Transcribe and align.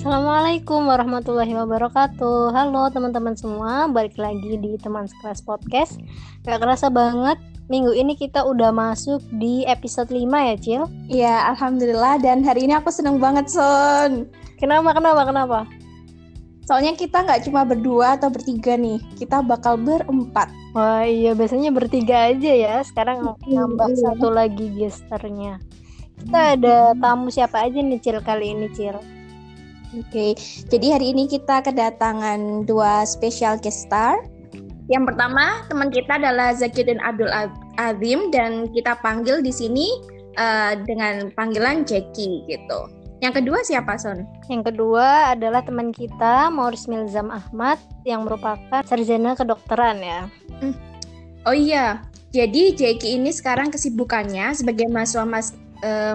Assalamualaikum 0.00 0.88
warahmatullahi 0.88 1.52
wabarakatuh. 1.52 2.56
Halo 2.56 2.88
teman-teman 2.88 3.36
semua 3.36 3.84
Balik 3.84 4.16
lagi 4.16 4.56
di 4.56 4.80
teman 4.80 5.04
sekelas 5.04 5.44
podcast. 5.44 6.00
Gak 6.40 6.56
kerasa 6.56 6.88
banget 6.88 7.36
Minggu 7.68 7.92
ini 7.92 8.16
kita 8.16 8.48
udah 8.48 8.72
masuk 8.72 9.20
di 9.36 9.60
episode 9.68 10.08
5 10.08 10.24
ya 10.24 10.56
Cil? 10.56 10.82
Iya 11.04 11.52
Alhamdulillah. 11.52 12.16
Dan 12.16 12.40
hari 12.40 12.64
ini 12.64 12.80
aku 12.80 12.88
seneng 12.88 13.20
banget 13.20 13.52
Son 13.52 14.24
Kenapa, 14.56 14.96
kenapa, 14.96 15.20
kenapa? 15.28 15.58
Soalnya 16.64 16.96
kita 16.96 17.20
nggak 17.20 17.52
cuma 17.52 17.68
berdua 17.68 18.16
atau 18.16 18.32
bertiga 18.32 18.80
nih. 18.80 19.04
Kita 19.20 19.44
bakal 19.44 19.76
berempat. 19.76 20.48
Wah 20.72 21.04
iya 21.04 21.36
biasanya 21.36 21.76
bertiga 21.76 22.32
aja 22.32 22.52
ya. 22.56 22.80
Sekarang 22.88 23.36
nambah 23.36 23.92
satu 24.00 24.32
lagi 24.32 24.64
gesternya 24.80 25.60
Kita 26.16 26.56
ada 26.56 26.96
tamu 26.96 27.28
siapa 27.28 27.68
aja 27.68 27.84
nih 27.84 28.00
Cil 28.00 28.24
kali 28.24 28.56
ini 28.56 28.72
Cil 28.72 29.19
Oke, 29.90 30.38
jadi 30.70 30.94
hari 30.94 31.10
ini 31.10 31.26
kita 31.26 31.66
kedatangan 31.66 32.62
dua 32.62 33.02
special 33.02 33.58
guest 33.58 33.90
star. 33.90 34.22
Yang 34.86 35.14
pertama 35.14 35.66
teman 35.66 35.90
kita 35.90 36.18
adalah 36.18 36.54
Zakidin 36.54 37.02
Abdul 37.02 37.30
Azim 37.78 38.30
dan 38.30 38.70
kita 38.70 38.98
panggil 39.02 39.42
di 39.42 39.50
sini 39.50 39.90
uh, 40.38 40.78
dengan 40.86 41.34
panggilan 41.34 41.82
Jackie 41.82 42.46
gitu. 42.46 42.90
Yang 43.18 43.42
kedua 43.42 43.58
siapa 43.66 43.98
Son? 43.98 44.24
Yang 44.46 44.72
kedua 44.72 45.34
adalah 45.34 45.62
teman 45.66 45.90
kita 45.90 46.48
Morris 46.54 46.86
Milzam 46.86 47.28
Ahmad 47.28 47.76
yang 48.06 48.24
merupakan 48.24 48.82
sarjana 48.86 49.34
kedokteran 49.34 49.98
ya. 50.00 50.20
Hmm. 50.62 50.74
Oh 51.44 51.56
iya, 51.56 52.04
jadi 52.30 52.78
Jackie 52.78 53.18
ini 53.18 53.34
sekarang 53.34 53.74
kesibukannya 53.74 54.54
sebagai 54.54 54.86
mahasiswa 54.86 55.26
mas 55.26 55.50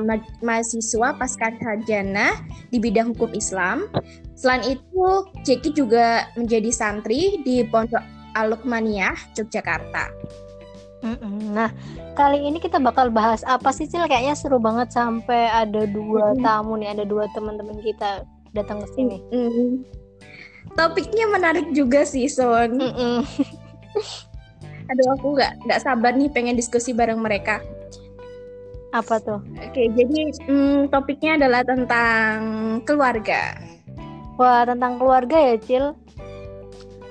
ma 0.03 0.15
mahasiswa 0.45 1.17
pasca 1.17 1.49
sarjana 1.57 2.37
di 2.69 2.77
bidang 2.77 3.13
hukum 3.13 3.33
Islam. 3.33 3.89
Selain 4.35 4.61
itu, 4.67 5.05
Jeki 5.47 5.73
juga 5.73 6.27
menjadi 6.35 6.69
santri 6.69 7.39
di 7.41 7.63
Pondok 7.65 8.03
Alukmaniah, 8.35 9.15
Yogyakarta. 9.39 10.11
Nah, 11.53 11.69
kali 12.17 12.49
ini 12.49 12.57
kita 12.57 12.81
bakal 12.81 13.13
bahas 13.13 13.45
apa 13.45 13.69
sih, 13.69 13.85
Cil? 13.85 14.09
Kayaknya 14.09 14.33
seru 14.33 14.57
banget 14.57 14.89
sampai 14.89 15.47
ada 15.53 15.85
dua 15.85 16.33
tamu 16.41 16.81
nih, 16.81 16.97
ada 16.97 17.05
dua 17.05 17.29
teman-teman 17.37 17.77
kita 17.85 18.25
datang 18.57 18.81
ke 18.81 18.87
sini. 18.97 19.21
Topiknya 20.73 21.29
menarik 21.29 21.69
juga 21.77 22.03
sih, 22.09 22.25
Son. 22.25 22.81
Aduh, 24.85 25.07
aku 25.13 25.37
nggak 25.37 25.65
nggak 25.69 25.81
sabar 25.81 26.17
nih 26.17 26.29
pengen 26.33 26.57
diskusi 26.57 26.89
bareng 26.89 27.21
mereka. 27.21 27.61
Apa 28.95 29.19
tuh? 29.19 29.43
Oke, 29.59 29.91
jadi 29.91 30.31
hmm, 30.47 30.87
topiknya 30.87 31.35
adalah 31.35 31.67
tentang 31.67 32.35
keluarga. 32.87 33.59
Wah, 34.39 34.63
tentang 34.63 34.95
keluarga 34.95 35.35
ya, 35.35 35.55
Cil. 35.59 35.85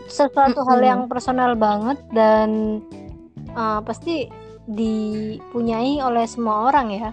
Sesuatu 0.09 0.61
mm 0.61 0.65
-hmm. 0.65 0.71
hal 0.73 0.81
yang 0.81 1.01
personal 1.13 1.53
banget 1.53 2.01
dan 2.17 2.81
uh, 3.53 3.85
pasti 3.85 4.33
dipunyai 4.65 6.01
oleh 6.01 6.25
semua 6.25 6.73
orang 6.73 6.89
ya. 6.89 7.11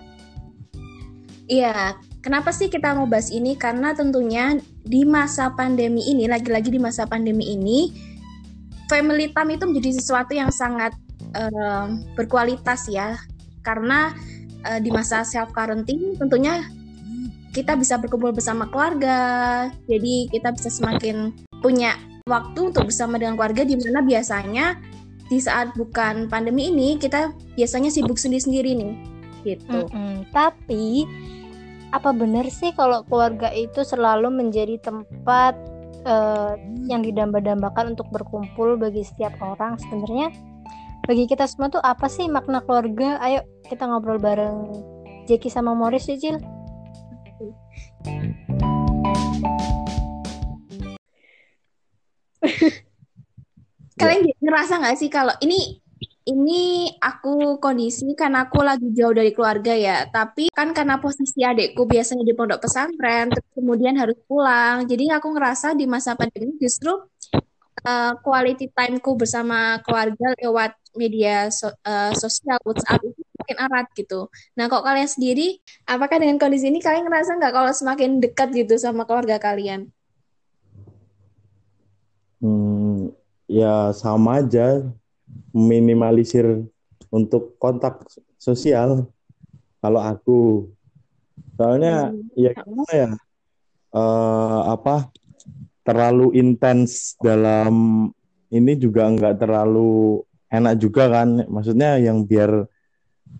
Iya, 1.51 1.99
kenapa 2.23 2.55
sih 2.55 2.71
kita 2.71 2.95
mau 2.95 3.03
bahas 3.03 3.27
ini? 3.27 3.59
Karena 3.59 3.91
tentunya 3.91 4.55
di 4.87 5.03
masa 5.03 5.51
pandemi 5.51 5.99
ini, 6.07 6.31
lagi-lagi 6.31 6.71
di 6.71 6.79
masa 6.79 7.03
pandemi 7.03 7.51
ini, 7.51 7.91
family 8.87 9.35
time 9.35 9.59
itu 9.59 9.67
menjadi 9.67 9.99
sesuatu 9.99 10.31
yang 10.31 10.47
sangat 10.47 10.95
uh, 11.35 11.91
berkualitas 12.15 12.87
ya. 12.87 13.19
Karena 13.67 14.15
uh, 14.65 14.79
di 14.79 14.89
masa 14.93 15.25
self 15.25 15.53
quarantine 15.55 16.17
tentunya 16.17 16.65
kita 17.51 17.75
bisa 17.75 17.99
berkumpul 17.99 18.31
bersama 18.31 18.67
keluarga. 18.71 19.67
Jadi 19.85 20.31
kita 20.31 20.55
bisa 20.55 20.71
semakin 20.71 21.35
punya 21.59 21.99
waktu 22.25 22.71
untuk 22.71 22.87
bersama 22.87 23.19
dengan 23.19 23.35
keluarga 23.35 23.67
di 23.67 23.75
mana 23.75 23.99
biasanya 23.99 24.79
di 25.27 25.39
saat 25.39 25.71
bukan 25.75 26.27
pandemi 26.27 26.71
ini 26.71 26.99
kita 26.99 27.31
biasanya 27.55 27.91
sibuk 27.91 28.19
sendiri-sendiri 28.19 28.71
nih 28.75 28.93
gitu. 29.43 29.87
Mm 29.87 29.91
-hmm. 29.91 30.15
Tapi 30.31 31.07
apa 31.91 32.15
benar 32.15 32.47
sih 32.47 32.71
kalau 32.71 33.03
keluarga 33.07 33.51
itu 33.51 33.83
selalu 33.83 34.31
menjadi 34.31 34.79
tempat 34.79 35.59
uh, 36.07 36.55
yang 36.87 37.03
didamba-dambakan 37.03 37.95
untuk 37.95 38.07
berkumpul 38.15 38.79
bagi 38.79 39.03
setiap 39.03 39.35
orang? 39.43 39.75
Sebenarnya 39.75 40.31
bagi 41.11 41.27
kita 41.27 41.43
semua 41.43 41.67
tuh 41.67 41.83
apa 41.83 42.07
sih 42.07 42.31
makna 42.31 42.63
keluarga? 42.63 43.19
Ayo 43.19 43.43
kita 43.67 43.83
ngobrol 43.83 44.15
bareng 44.15 44.71
Jeki 45.27 45.51
sama 45.51 45.75
Morris 45.75 46.07
ya, 46.07 46.15
Jil. 46.15 46.39
Kalian 53.99 54.31
ngerasa 54.39 54.79
nggak 54.79 54.95
sih 54.95 55.11
kalau 55.11 55.35
ini 55.43 55.83
ini 56.31 56.87
aku 57.03 57.59
kondisi 57.59 58.15
karena 58.15 58.47
aku 58.47 58.63
lagi 58.63 58.87
jauh 58.95 59.11
dari 59.11 59.35
keluarga 59.35 59.75
ya. 59.75 60.07
Tapi 60.07 60.47
kan 60.47 60.71
karena 60.71 60.95
posisi 61.03 61.43
adikku 61.43 61.91
biasanya 61.91 62.23
di 62.23 62.31
pondok 62.31 62.63
pesantren, 62.63 63.35
terus 63.35 63.51
kemudian 63.51 63.99
harus 63.99 64.15
pulang. 64.31 64.87
Jadi 64.87 65.11
aku 65.11 65.27
ngerasa 65.35 65.75
di 65.75 65.91
masa 65.91 66.15
pandemi 66.15 66.55
justru 66.55 67.03
uh, 67.85 68.13
quality 68.21 68.69
timeku 68.71 69.15
bersama 69.15 69.79
keluarga 69.85 70.35
lewat 70.39 70.71
media 70.95 71.47
so, 71.47 71.71
uh, 71.87 72.11
sosial 72.15 72.59
WhatsApp 72.67 72.99
itu 73.03 73.21
semakin 73.23 73.57
erat 73.57 73.87
gitu. 73.95 74.27
Nah, 74.59 74.67
kok 74.67 74.83
kalian 74.83 75.07
sendiri, 75.07 75.59
apakah 75.87 76.19
dengan 76.19 76.35
kondisi 76.35 76.67
ini 76.67 76.83
kalian 76.83 77.07
ngerasa 77.07 77.39
nggak 77.39 77.53
kalau 77.55 77.71
semakin 77.71 78.19
dekat 78.19 78.51
gitu 78.51 78.75
sama 78.75 79.07
keluarga 79.07 79.39
kalian? 79.39 79.87
Hmm, 82.41 83.13
ya 83.47 83.95
sama 83.95 84.43
aja, 84.43 84.83
minimalisir 85.53 86.65
untuk 87.07 87.55
kontak 87.61 88.03
sosial. 88.35 89.07
Kalau 89.81 90.01
aku, 90.01 90.69
soalnya 91.57 92.11
hmm. 92.11 92.37
ya 92.37 92.51
gimana 92.53 92.93
ya, 92.93 93.09
uh, 93.95 94.75
apa 94.75 95.09
terlalu 95.81 96.37
intens 96.37 97.17
dalam 97.17 98.07
ini 98.51 98.73
juga 98.77 99.07
nggak 99.09 99.41
terlalu 99.41 100.21
enak 100.51 100.75
juga 100.77 101.07
kan 101.09 101.47
maksudnya 101.47 101.97
yang 101.97 102.27
biar 102.27 102.67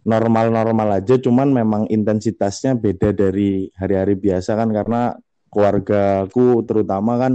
normal-normal 0.07 1.03
aja 1.03 1.19
cuman 1.19 1.52
memang 1.52 1.84
intensitasnya 1.91 2.79
beda 2.79 3.12
dari 3.12 3.68
hari-hari 3.75 4.16
biasa 4.16 4.56
kan 4.56 4.72
karena 4.72 5.13
keluargaku 5.52 6.63
terutama 6.63 7.19
kan 7.19 7.34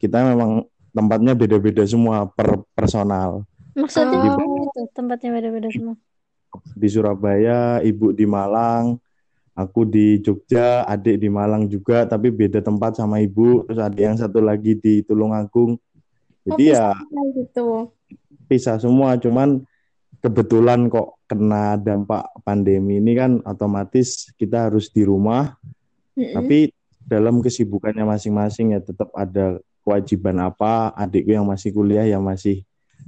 kita 0.00 0.24
memang 0.24 0.64
tempatnya 0.90 1.32
beda-beda 1.36 1.84
semua 1.86 2.26
per 2.26 2.60
personal. 2.74 3.46
Maksudnya 3.78 4.36
oh, 4.36 4.66
itu 4.66 4.80
tempatnya 4.92 5.30
beda-beda 5.38 5.68
semua. 5.70 5.96
Di 6.74 6.88
Surabaya, 6.90 7.78
ibu 7.86 8.10
di 8.10 8.26
Malang, 8.26 8.98
aku 9.60 9.84
di 9.84 10.18
Jogja, 10.24 10.88
adik 10.88 11.20
di 11.20 11.28
Malang 11.28 11.68
juga 11.68 12.08
tapi 12.08 12.32
beda 12.32 12.64
tempat 12.64 12.96
sama 12.96 13.20
ibu, 13.20 13.68
terus 13.68 13.80
adik 13.80 14.02
yang 14.02 14.16
satu 14.16 14.40
lagi 14.40 14.76
di 14.80 15.04
Tulungagung. 15.04 15.76
Jadi 16.48 16.72
oh, 16.72 16.74
ya 16.74 16.88
gitu. 17.36 17.66
Pisah 18.48 18.80
semua, 18.80 19.14
cuman 19.20 19.62
kebetulan 20.24 20.88
kok 20.88 21.20
kena 21.28 21.78
dampak 21.78 22.28
pandemi 22.42 22.98
ini 22.98 23.12
kan 23.14 23.40
otomatis 23.44 24.32
kita 24.34 24.68
harus 24.68 24.88
di 24.90 25.04
rumah. 25.04 25.54
Tapi 26.16 26.68
dalam 27.00 27.40
kesibukannya 27.40 28.04
masing-masing 28.04 28.76
ya 28.76 28.80
tetap 28.84 29.08
ada 29.16 29.56
kewajiban 29.80 30.36
apa 30.44 30.92
adikku 30.92 31.32
yang 31.32 31.48
masih 31.48 31.72
kuliah 31.72 32.04
yang 32.04 32.20
masih 32.20 32.60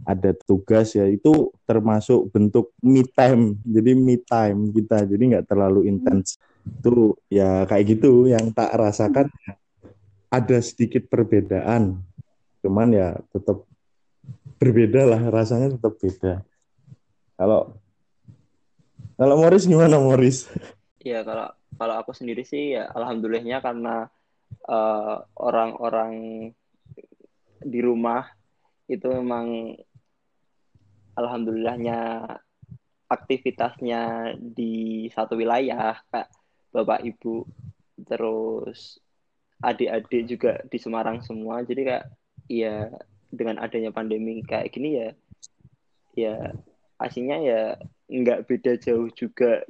ada 0.03 0.35
tugas 0.35 0.99
ya 0.99 1.07
itu 1.07 1.55
termasuk 1.65 2.31
bentuk 2.35 2.75
me 2.83 3.07
time. 3.07 3.59
Jadi 3.63 3.91
me 3.95 4.19
time 4.19 4.75
kita 4.75 5.07
jadi 5.07 5.23
nggak 5.37 5.47
terlalu 5.47 5.87
intens. 5.87 6.39
Itu 6.63 7.19
ya 7.31 7.67
kayak 7.67 7.99
gitu 7.99 8.27
yang 8.27 8.51
tak 8.51 8.75
rasakan 8.75 9.31
ada 10.33 10.59
sedikit 10.65 11.07
perbedaan. 11.07 12.03
Cuman 12.63 12.89
ya 12.95 13.19
tetap 13.31 13.67
berbeda 14.59 15.03
lah 15.07 15.23
rasanya 15.31 15.75
tetap 15.75 15.99
beda. 15.99 16.43
Kalau 17.39 17.75
kalau 19.19 19.35
Morris 19.39 19.67
gimana 19.67 19.99
Morris? 19.99 20.47
Iya 21.03 21.27
kalau 21.27 21.51
kalau 21.83 21.95
aku 21.99 22.15
sendiri 22.15 22.47
sih 22.47 22.79
ya 22.79 22.87
alhamdulillahnya 22.95 23.59
karena 23.59 24.07
uh, 24.71 25.19
orang-orang 25.35 26.15
di 27.59 27.81
rumah 27.83 28.23
itu 28.89 29.07
memang 29.09 29.77
alhamdulillahnya 31.15 32.25
aktivitasnya 33.07 34.35
di 34.41 35.07
satu 35.13 35.37
wilayah 35.37 36.01
kak 36.09 36.33
bapak 36.73 37.05
ibu 37.05 37.45
terus 38.09 38.99
adik-adik 39.63 40.23
juga 40.27 40.53
di 40.67 40.79
Semarang 40.81 41.21
semua 41.21 41.63
jadi 41.63 41.83
kak 41.85 42.05
ya 42.49 42.89
dengan 43.33 43.61
adanya 43.61 43.93
pandemi 43.93 44.41
kayak 44.43 44.73
gini 44.73 44.91
ya 44.97 45.09
ya 46.17 46.37
aslinya 47.01 47.39
ya 47.41 47.63
nggak 48.13 48.45
beda 48.45 48.77
jauh 48.77 49.09
juga. 49.17 49.65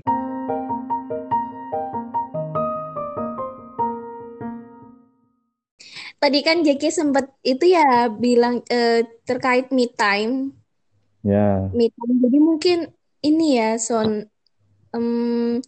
Tadi 6.23 6.39
kan 6.47 6.63
Jeki 6.63 6.89
sempat 6.95 7.27
itu 7.43 7.75
ya 7.75 8.07
bilang 8.07 8.63
eh, 8.71 9.03
terkait 9.27 9.75
me 9.75 9.91
time. 9.91 10.55
Ya. 11.27 11.67
Me 11.75 11.91
time. 11.91 12.17
Jadi 12.23 12.39
mungkin 12.39 12.79
ini 13.21 13.59
ya 13.59 13.75
Son 13.83 14.23
em, 14.95 15.59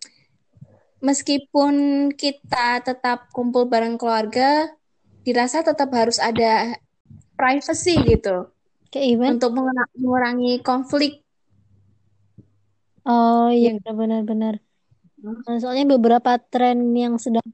meskipun 1.03 1.75
kita 2.15 2.81
tetap 2.81 3.35
kumpul 3.35 3.67
bareng 3.67 3.99
keluarga, 3.99 4.71
dirasa 5.27 5.67
tetap 5.67 5.91
harus 5.91 6.23
ada 6.23 6.79
privacy 7.35 7.99
gitu 8.07 8.47
Kayak 8.95 9.07
event. 9.11 9.33
untuk 9.43 9.51
mengura- 9.59 9.91
mengurangi 9.99 10.63
konflik. 10.63 11.19
Oh 13.05 13.51
iya 13.51 13.77
Iya. 13.77 13.91
benar-benar. 13.93 14.63
Nah, 15.25 15.57
soalnya 15.57 15.97
beberapa 15.97 16.37
tren 16.39 16.93
yang 16.93 17.17
sedang 17.17 17.45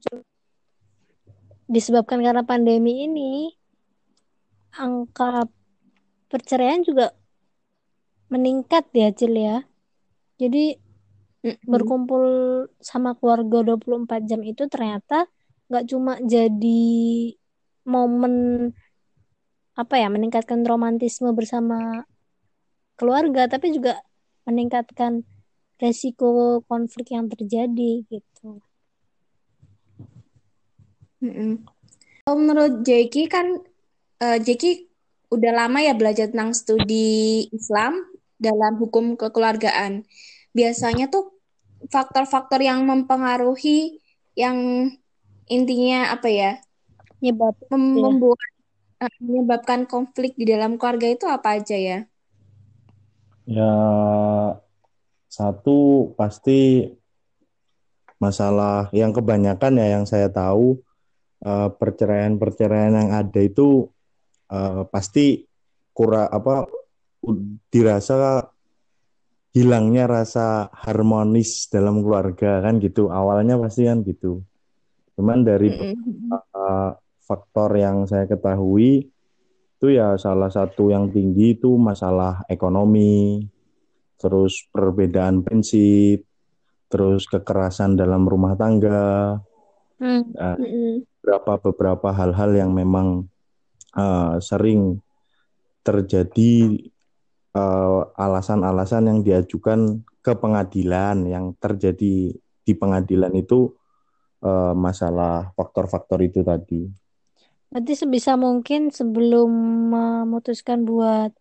disebabkan 1.71 2.19
karena 2.25 2.43
pandemi 2.43 3.07
ini, 3.07 3.55
angka 4.83 5.47
perceraian 6.31 6.81
juga 6.87 7.05
meningkat 8.33 8.83
ya, 8.95 9.09
Cil 9.17 9.33
ya. 9.35 9.57
Jadi 10.41 10.79
Mm-mm. 11.43 11.57
berkumpul 11.71 12.23
sama 12.89 13.09
keluarga 13.17 13.57
24 13.67 14.21
jam 14.29 14.41
itu 14.51 14.63
ternyata 14.73 15.27
nggak 15.69 15.85
cuma 15.91 16.13
jadi 16.33 16.83
momen 17.87 18.35
apa 19.81 19.95
ya, 20.01 20.07
meningkatkan 20.15 20.61
romantisme 20.71 21.29
bersama 21.39 22.05
keluarga, 22.99 23.41
tapi 23.53 23.67
juga 23.75 23.93
meningkatkan 24.47 25.25
resiko 25.81 26.61
konflik 26.69 27.07
yang 27.15 27.25
terjadi 27.31 28.05
gitu. 28.11 28.61
Mm-mm. 31.21 31.61
Kalau 32.25 32.37
menurut 32.37 32.81
Jeki 32.85 33.29
kan, 33.29 33.47
eh, 34.21 34.37
Jeki 34.41 34.89
udah 35.31 35.51
lama 35.65 35.79
ya 35.79 35.93
belajar 35.95 36.27
tentang 36.29 36.51
studi 36.51 37.47
Islam 37.53 37.93
dalam 38.41 38.77
hukum 38.81 39.15
kekeluargaan. 39.15 40.03
Biasanya 40.51 41.07
tuh 41.13 41.37
faktor-faktor 41.93 42.59
yang 42.61 42.83
mempengaruhi 42.85 44.01
yang 44.37 44.57
intinya 45.49 46.13
apa 46.13 46.27
ya, 46.29 46.51
Nyebab 47.21 47.55
mem- 47.69 48.01
ya. 48.01 48.01
membuat 48.01 48.49
eh, 49.01 49.13
menyebabkan 49.21 49.85
konflik 49.85 50.33
di 50.37 50.45
dalam 50.49 50.77
keluarga 50.77 51.07
itu 51.09 51.25
apa 51.29 51.57
aja 51.57 51.77
ya? 51.77 51.97
Ya, 53.49 53.73
satu 55.27 56.11
pasti 56.17 56.87
masalah 58.21 58.93
yang 58.93 59.09
kebanyakan 59.09 59.81
ya 59.81 59.87
yang 59.97 60.05
saya 60.05 60.29
tahu 60.29 60.77
eh, 61.41 61.69
perceraian-perceraian 61.73 62.93
yang 62.95 63.11
ada 63.11 63.41
itu 63.41 63.89
eh, 64.49 64.81
pasti 64.87 65.43
kurang 65.91 66.31
apa 66.31 66.65
dirasa 67.69 68.47
hilangnya 69.51 70.07
rasa 70.07 70.71
harmonis 70.71 71.67
dalam 71.67 71.99
keluarga 72.01 72.63
kan 72.63 72.79
gitu. 72.79 73.11
Awalnya 73.11 73.59
pasti 73.59 73.85
kan 73.85 74.01
gitu. 74.07 74.41
Cuman 75.19 75.43
dari 75.43 75.69
uh, 76.31 76.91
faktor 77.19 77.75
yang 77.77 78.07
saya 78.07 78.25
ketahui 78.25 79.11
itu 79.77 79.87
ya 79.91 80.15
salah 80.15 80.47
satu 80.47 80.93
yang 80.93 81.11
tinggi 81.11 81.57
itu 81.57 81.75
masalah 81.75 82.45
ekonomi, 82.47 83.43
terus 84.15 84.65
perbedaan 84.71 85.41
prinsip, 85.41 86.23
terus 86.87 87.27
kekerasan 87.27 87.97
dalam 87.97 88.23
rumah 88.23 88.53
tangga. 88.55 89.41
Nah, 90.01 90.57
Mm-mm. 90.57 91.05
Beberapa 91.21 91.61
beberapa 91.69 92.09
hal-hal 92.09 92.57
yang 92.57 92.73
memang 92.73 93.29
uh, 93.93 94.41
sering 94.41 94.97
terjadi 95.85 96.81
uh, 97.53 98.09
alasan-alasan 98.17 99.05
yang 99.05 99.19
diajukan 99.21 100.01
ke 100.25 100.33
pengadilan 100.33 101.25
yang 101.29 101.53
terjadi 101.61 102.33
di 102.37 102.73
pengadilan 102.73 103.33
itu 103.37 103.69
uh, 104.41 104.73
masalah 104.73 105.53
faktor-faktor 105.53 106.25
itu 106.25 106.41
tadi. 106.41 106.89
Berarti 107.69 107.93
sebisa 107.95 108.35
mungkin 108.35 108.89
sebelum 108.89 109.49
memutuskan 109.93 110.83
buat 110.83 111.31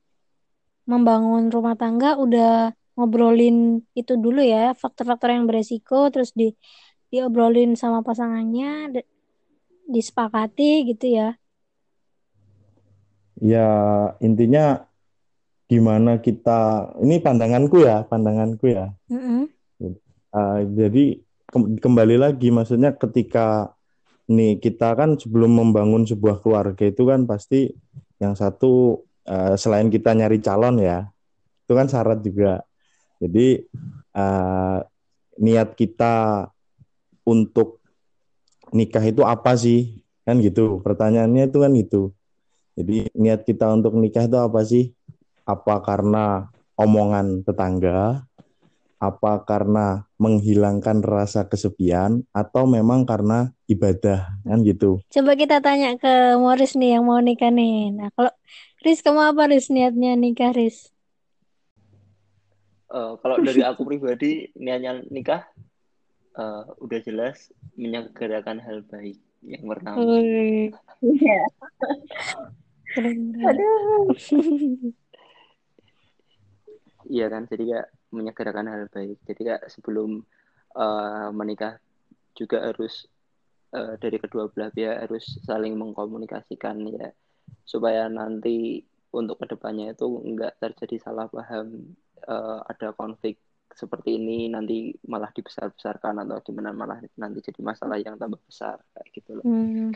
membangun 0.89 1.49
rumah 1.49 1.75
tangga 1.75 2.17
udah 2.21 2.73
ngobrolin 2.97 3.85
itu 3.97 4.17
dulu 4.17 4.45
ya, 4.45 4.77
faktor-faktor 4.77 5.33
yang 5.33 5.49
beresiko 5.49 6.13
terus 6.13 6.37
di 6.37 6.53
diobrolin 7.11 7.75
sama 7.75 8.07
pasangannya, 8.07 9.03
disepakati 9.91 10.95
gitu 10.95 11.07
ya. 11.11 11.37
Ya, 13.41 13.69
intinya 14.21 14.85
gimana 15.67 16.21
kita, 16.21 16.93
ini 17.03 17.19
pandanganku 17.19 17.83
ya, 17.83 18.05
pandanganku 18.05 18.69
ya. 18.69 18.95
Mm-mm. 19.11 19.49
Uh, 20.31 20.63
jadi 20.77 21.19
kem- 21.51 21.81
kembali 21.81 22.21
lagi, 22.21 22.53
maksudnya 22.55 22.95
ketika 22.95 23.75
nih 24.31 24.63
kita 24.63 24.95
kan 24.95 25.19
sebelum 25.19 25.59
membangun 25.59 26.07
sebuah 26.07 26.39
keluarga 26.39 26.87
itu 26.87 27.03
kan 27.03 27.27
pasti 27.27 27.75
yang 28.23 28.39
satu 28.39 29.03
uh, 29.27 29.59
selain 29.59 29.91
kita 29.91 30.15
nyari 30.15 30.39
calon 30.39 30.79
ya, 30.79 31.09
itu 31.67 31.73
kan 31.75 31.89
syarat 31.91 32.23
juga. 32.23 32.63
Jadi 33.19 33.67
uh, 34.15 34.79
niat 35.41 35.73
kita 35.75 36.47
untuk 37.25 37.80
nikah 38.71 39.05
itu 39.05 39.23
apa 39.27 39.55
sih? 39.55 40.03
Kan 40.25 40.39
gitu. 40.41 40.79
Pertanyaannya 40.83 41.51
itu 41.51 41.59
kan 41.59 41.73
gitu. 41.75 42.03
Jadi 42.79 43.13
niat 43.13 43.45
kita 43.45 43.69
untuk 43.71 43.95
nikah 43.99 44.25
itu 44.27 44.39
apa 44.39 44.61
sih? 44.65 44.95
Apa 45.45 45.83
karena 45.83 46.49
omongan 46.79 47.43
tetangga? 47.43 48.25
Apa 49.01 49.43
karena 49.49 50.05
menghilangkan 50.21 51.01
rasa 51.01 51.49
kesepian? 51.49 52.25
Atau 52.31 52.69
memang 52.69 53.09
karena 53.09 53.53
ibadah? 53.67 54.33
Kan 54.45 54.63
gitu. 54.63 55.01
Coba 55.09 55.35
kita 55.35 55.59
tanya 55.65 55.97
ke 55.97 56.37
Morris 56.37 56.77
nih 56.77 57.01
yang 57.01 57.09
mau 57.09 57.19
nikah 57.19 57.51
nih. 57.51 57.93
Nah, 57.97 58.09
kalau 58.13 58.33
Riz 58.81 59.05
kamu 59.05 59.37
apa 59.37 59.51
Riz 59.51 59.69
niatnya 59.69 60.17
nikah 60.17 60.53
Riz? 60.53 60.93
Eh, 62.91 63.13
kalau 63.23 63.39
dari 63.39 63.63
aku 63.63 63.87
pribadi 63.87 64.51
niatnya 64.59 64.99
nikah 65.15 65.47
eh, 66.41 66.65
udah 66.81 67.01
jelas 67.05 67.53
menyegerakan 67.77 68.59
hal 68.65 68.81
baik 68.89 69.21
yang 69.45 69.65
pertama. 69.69 70.01
Iya. 71.01 71.45
keren. 72.97 73.19
Aduh. 73.45 74.09
Iya 77.11 77.27
kan, 77.27 77.51
jadi 77.51 77.65
kayak 77.67 77.89
menyegerakan 78.15 78.71
hal 78.71 78.87
baik. 78.87 79.19
Jadi 79.27 79.41
kayak 79.43 79.67
sebelum 79.67 80.23
eh, 80.79 81.29
menikah 81.35 81.83
juga 82.39 82.71
harus 82.71 83.11
eh, 83.75 83.99
dari 83.99 84.23
kedua 84.23 84.47
belah 84.47 84.71
pihak 84.71 85.11
harus 85.11 85.43
saling 85.43 85.75
mengkomunikasikan 85.75 86.79
ya 86.95 87.11
supaya 87.67 88.07
nanti 88.07 88.87
untuk 89.11 89.43
ke 89.43 89.51
depannya 89.51 89.91
itu 89.91 90.07
nggak 90.07 90.63
terjadi 90.63 91.03
salah 91.03 91.27
paham 91.27 91.99
eh, 92.23 92.59
ada 92.71 92.95
konflik 92.95 93.43
seperti 93.73 94.19
ini 94.19 94.51
nanti 94.51 94.91
malah 95.07 95.31
dibesar-besarkan 95.31 96.27
atau 96.27 96.43
gimana 96.43 96.75
malah 96.75 96.99
nanti 97.17 97.39
jadi 97.41 97.61
masalah 97.63 97.97
yang 98.03 98.19
tambah 98.19 98.41
besar 98.45 98.83
kayak 98.95 99.09
gitu 99.15 99.31
loh. 99.39 99.47
Hmm. 99.47 99.95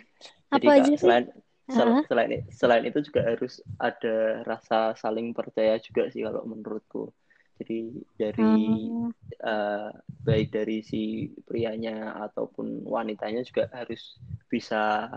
Jadi 0.55 0.67
Apa 0.69 0.73
aja 0.79 0.93
sih? 0.95 0.99
selain 1.01 1.25
sel- 1.67 1.99
Ah, 1.99 2.05
selain 2.07 2.31
selain 2.53 2.85
itu 2.87 2.99
juga 3.03 3.21
harus 3.25 3.59
ada 3.81 4.45
rasa 4.45 4.93
saling 4.95 5.33
percaya 5.35 5.81
juga 5.81 6.07
sih 6.13 6.23
kalau 6.23 6.45
menurutku. 6.47 7.11
Jadi 7.59 7.79
dari 8.19 8.45
ah. 8.45 9.11
eh, 9.43 9.91
baik 10.27 10.49
dari 10.55 10.83
si 10.83 11.31
prianya 11.47 12.15
ataupun 12.31 12.83
wanitanya 12.87 13.43
juga 13.47 13.67
harus 13.75 14.19
bisa 14.51 15.09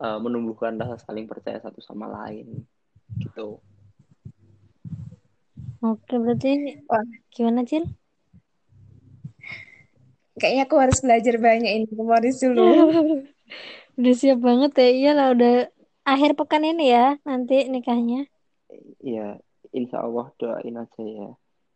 eh, 0.00 0.18
menumbuhkan 0.20 0.76
rasa 0.80 1.00
saling 1.06 1.26
percaya 1.30 1.58
satu 1.62 1.80
sama 1.80 2.06
lain 2.10 2.64
gitu. 3.20 3.60
Oke, 5.80 6.14
berarti 6.20 6.48
Wah, 6.90 7.04
gimana 7.32 7.60
Cil? 7.64 7.84
kayaknya 10.40 10.64
aku 10.64 10.76
harus 10.80 10.98
belajar 11.04 11.36
banyak 11.36 11.70
ini 11.76 11.84
ke 11.84 11.94
Morris 12.00 12.40
dulu. 12.40 12.60
Udah 14.00 14.14
siap 14.16 14.38
banget 14.40 14.72
ya, 14.80 14.88
iyalah 14.88 15.26
udah 15.36 15.52
akhir 16.08 16.32
pekan 16.38 16.64
ini 16.64 16.88
ya 16.88 17.20
nanti 17.28 17.68
nikahnya. 17.68 18.24
Ya, 19.04 19.36
insya 19.76 20.00
Allah 20.00 20.32
doain 20.40 20.76
aja 20.80 21.02
ya. 21.04 21.28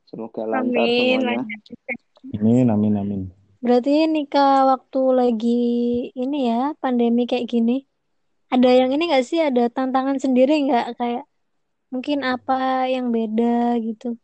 Semoga 0.08 0.49
lancar 0.49 0.88
Amin. 0.88 1.20
semuanya. 1.20 1.44
Amin, 2.40 2.66
amin, 2.73 2.94
amin. 2.96 3.23
Berarti 3.61 4.08
nikah 4.08 4.68
waktu 4.73 5.00
lagi 5.12 5.61
ini 6.16 6.49
ya, 6.49 6.73
pandemi 6.80 7.28
kayak 7.28 7.44
gini. 7.49 7.84
Ada 8.49 8.70
yang 8.84 8.90
ini 8.96 9.11
nggak 9.11 9.25
sih, 9.26 9.40
ada 9.44 9.68
tantangan 9.68 10.16
sendiri 10.16 10.64
nggak? 10.64 10.96
Kayak 10.96 11.25
mungkin 11.93 12.25
apa 12.25 12.88
yang 12.91 13.09
beda 13.11 13.81
gitu 13.81 14.17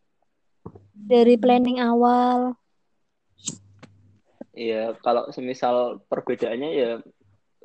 dari 0.95 1.35
planning 1.41 1.81
awal. 1.81 2.55
Ya, 4.53 4.93
kalau 5.01 5.33
semisal 5.33 6.05
perbedaannya 6.11 6.71
ya 6.77 6.91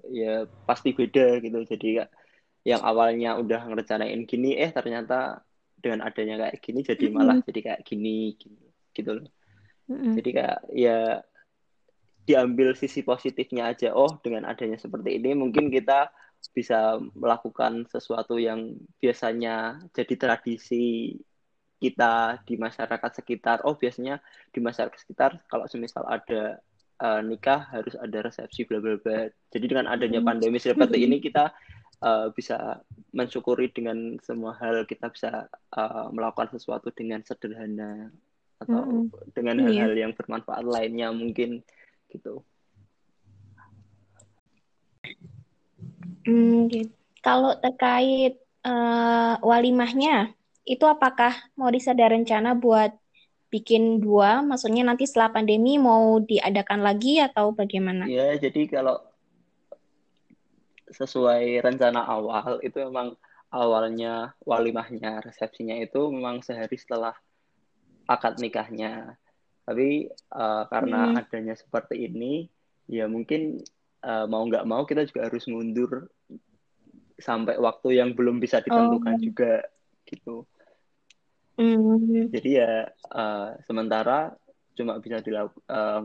ya 0.07 0.33
pasti 0.69 0.95
beda 0.95 1.43
gitu. 1.43 1.65
Jadi 1.67 1.99
yang 2.65 2.81
awalnya 2.81 3.37
udah 3.37 3.67
ngerencanain 3.67 4.25
gini 4.25 4.57
eh 4.57 4.71
ternyata 4.73 5.43
dengan 5.77 6.01
adanya 6.07 6.49
kayak 6.49 6.57
gini 6.65 6.79
jadi 6.81 7.05
malah 7.13 7.37
jadi 7.45 7.59
kayak 7.61 7.81
gini 7.85 8.33
gitu, 8.39 8.65
gitu 8.95 9.11
loh. 9.21 9.27
Jadi 9.85 10.29
kayak 10.33 10.59
ya 10.73 11.21
diambil 12.25 12.73
sisi 12.73 13.05
positifnya 13.05 13.69
aja. 13.69 13.93
Oh 13.93 14.17
dengan 14.23 14.49
adanya 14.49 14.81
seperti 14.81 15.21
ini 15.21 15.37
mungkin 15.37 15.69
kita 15.69 16.09
bisa 16.55 16.99
melakukan 17.13 17.83
sesuatu 17.91 18.39
yang 18.39 18.79
biasanya 19.03 19.83
jadi 19.91 20.15
tradisi 20.15 21.15
kita 21.79 22.39
di 22.47 22.55
masyarakat 22.55 23.11
sekitar 23.11 23.61
oh 23.67 23.75
biasanya 23.75 24.23
di 24.49 24.59
masyarakat 24.63 24.95
sekitar 24.95 25.43
kalau 25.51 25.67
semisal 25.67 26.07
ada 26.07 26.63
uh, 27.03 27.19
nikah 27.19 27.67
harus 27.69 27.99
ada 27.99 28.23
resepsi 28.23 28.63
bla 28.63 28.79
bla 28.79 28.95
bla 28.95 29.27
jadi 29.51 29.65
dengan 29.67 29.91
adanya 29.91 30.23
hmm. 30.23 30.27
pandemi 30.27 30.57
seperti 30.57 31.03
ini 31.03 31.19
kita 31.19 31.51
uh, 32.01 32.31
bisa 32.31 32.79
mensyukuri 33.11 33.71
dengan 33.75 34.15
semua 34.23 34.55
hal 34.59 34.87
kita 34.87 35.11
bisa 35.11 35.51
uh, 35.75 36.07
melakukan 36.15 36.55
sesuatu 36.55 36.89
dengan 36.95 37.19
sederhana 37.27 38.09
atau 38.63 38.81
hmm. 38.81 39.35
dengan 39.35 39.67
iya. 39.67 39.83
hal-hal 39.83 39.93
yang 39.95 40.11
bermanfaat 40.15 40.63
lainnya 40.63 41.11
mungkin 41.11 41.59
gitu. 42.07 42.43
Hmm, 46.25 46.67
gitu. 46.67 46.91
Kalau 47.21 47.57
terkait 47.57 48.37
uh, 48.65 49.37
walimahnya, 49.41 50.33
itu 50.65 50.85
apakah 50.85 51.33
mau 51.57 51.69
ada 51.69 52.05
rencana 52.09 52.53
buat 52.57 52.93
bikin 53.49 54.01
dua? 54.01 54.41
Maksudnya 54.41 54.85
nanti 54.85 55.05
setelah 55.05 55.33
pandemi 55.33 55.77
mau 55.77 56.21
diadakan 56.21 56.81
lagi 56.85 57.21
atau 57.21 57.53
bagaimana? 57.53 58.09
Ya, 58.09 58.33
jadi 58.37 58.69
kalau 58.69 59.01
sesuai 60.89 61.65
rencana 61.65 62.05
awal 62.05 62.61
itu 62.61 62.77
memang 62.77 63.17
awalnya 63.49 64.37
walimahnya 64.45 65.23
resepsinya 65.25 65.81
itu 65.81 66.13
memang 66.13 66.45
sehari 66.45 66.77
setelah 66.77 67.17
akad 68.05 68.37
nikahnya. 68.37 69.17
Tapi 69.65 70.13
uh, 70.29 70.69
karena 70.69 71.09
hmm. 71.09 71.19
adanya 71.25 71.55
seperti 71.57 72.05
ini, 72.05 72.45
ya 72.85 73.09
mungkin 73.09 73.65
uh, 74.03 74.25
mau 74.27 74.43
nggak 74.43 74.65
mau 74.67 74.83
kita 74.83 75.07
juga 75.07 75.29
harus 75.29 75.45
mundur 75.47 76.09
sampai 77.15 77.55
waktu 77.55 78.01
yang 78.03 78.11
belum 78.11 78.43
bisa 78.43 78.59
ditentukan 78.59 79.15
oh. 79.15 79.21
juga 79.23 79.53
gitu. 80.03 80.43
Mm. 81.55 82.27
Jadi 82.35 82.49
ya 82.59 82.91
uh, 83.15 83.55
sementara 83.63 84.35
cuma 84.75 84.99
bisa 84.99 85.23
dilakukan 85.23 85.63
uh, 85.71 86.03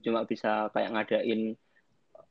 cuma 0.00 0.24
bisa 0.24 0.72
kayak 0.72 0.96
ngadain 0.96 1.52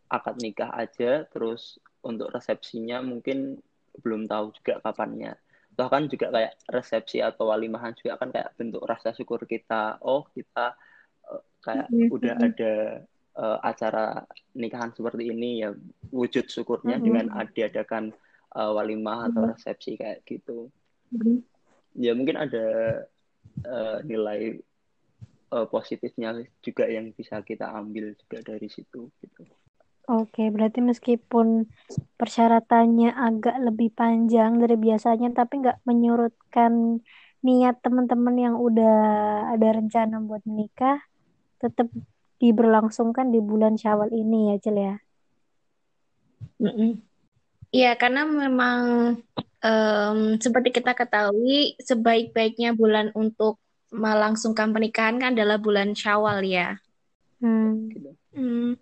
akad 0.09 0.35
nikah 0.41 0.71
aja 0.73 1.27
terus 1.29 1.77
untuk 2.01 2.31
resepsinya 2.33 3.03
mungkin 3.03 3.59
belum 4.01 4.25
tahu 4.25 4.55
juga 4.57 4.79
kapannya 4.81 5.37
toh 5.77 5.85
kan 5.91 6.09
juga 6.09 6.33
kayak 6.33 6.57
resepsi 6.73 7.21
atau 7.21 7.53
walimahan 7.53 7.93
juga 7.93 8.17
kan 8.17 8.33
kayak 8.33 8.57
bentuk 8.57 8.81
rasa 8.81 9.13
syukur 9.13 9.45
kita 9.45 10.01
oh 10.01 10.25
kita 10.33 10.73
uh, 11.29 11.43
kayak 11.61 11.85
mm 11.91 12.09
-hmm. 12.09 12.15
udah 12.17 12.33
ada 12.41 12.73
uh, 13.37 13.61
acara 13.61 14.25
nikahan 14.57 14.91
seperti 14.91 15.29
ini 15.29 15.63
ya 15.63 15.71
wujud 16.09 16.49
syukurnya 16.49 16.97
mm 16.97 17.01
-hmm. 17.01 17.07
dengan 17.07 17.25
diadakan 17.53 18.03
uh, 18.57 18.73
walimah 18.73 19.29
atau 19.31 19.53
resepsi 19.53 19.95
kayak 19.95 20.25
gitu 20.25 20.73
mm 21.13 21.17
-hmm. 21.21 21.37
ya 22.01 22.11
mungkin 22.17 22.37
ada 22.41 22.65
uh, 23.63 23.97
nilai 24.03 24.57
uh, 25.53 25.69
positifnya 25.69 26.41
juga 26.65 26.89
yang 26.89 27.13
bisa 27.13 27.39
kita 27.45 27.69
ambil 27.69 28.17
juga 28.17 28.41
dari 28.43 28.67
situ 28.67 29.13
gitu 29.21 29.43
Oke, 30.07 30.47
berarti 30.47 30.79
meskipun 30.79 31.67
persyaratannya 32.15 33.11
agak 33.11 33.59
lebih 33.59 33.91
panjang 33.91 34.55
dari 34.55 34.79
biasanya, 34.79 35.35
tapi 35.35 35.59
nggak 35.59 35.83
menyurutkan 35.83 37.03
niat 37.43 37.83
teman-teman 37.83 38.39
yang 38.39 38.55
udah 38.55 38.95
ada 39.51 39.67
rencana 39.75 40.23
buat 40.23 40.39
menikah, 40.47 41.03
tetap 41.59 41.91
diberlangsungkan 42.37 43.33
di 43.33 43.41
bulan 43.41 43.75
Syawal 43.77 44.13
ini 44.13 44.53
ya, 44.53 44.55
Cel 44.61 44.77
ya. 44.77 44.95
Iya, 47.73 47.91
karena 47.99 48.25
memang 48.25 48.81
um, 49.61 50.19
seperti 50.39 50.69
kita 50.73 50.93
ketahui, 50.97 51.77
sebaik-baiknya 51.81 52.73
bulan 52.73 53.13
untuk 53.13 53.61
melangsungkan 53.91 54.75
pernikahan 54.75 55.15
kan 55.19 55.31
adalah 55.35 55.57
bulan 55.59 55.95
Syawal 55.95 56.43
ya. 56.43 56.79
Hmm. 57.39 57.91
Hmm. 58.33 58.75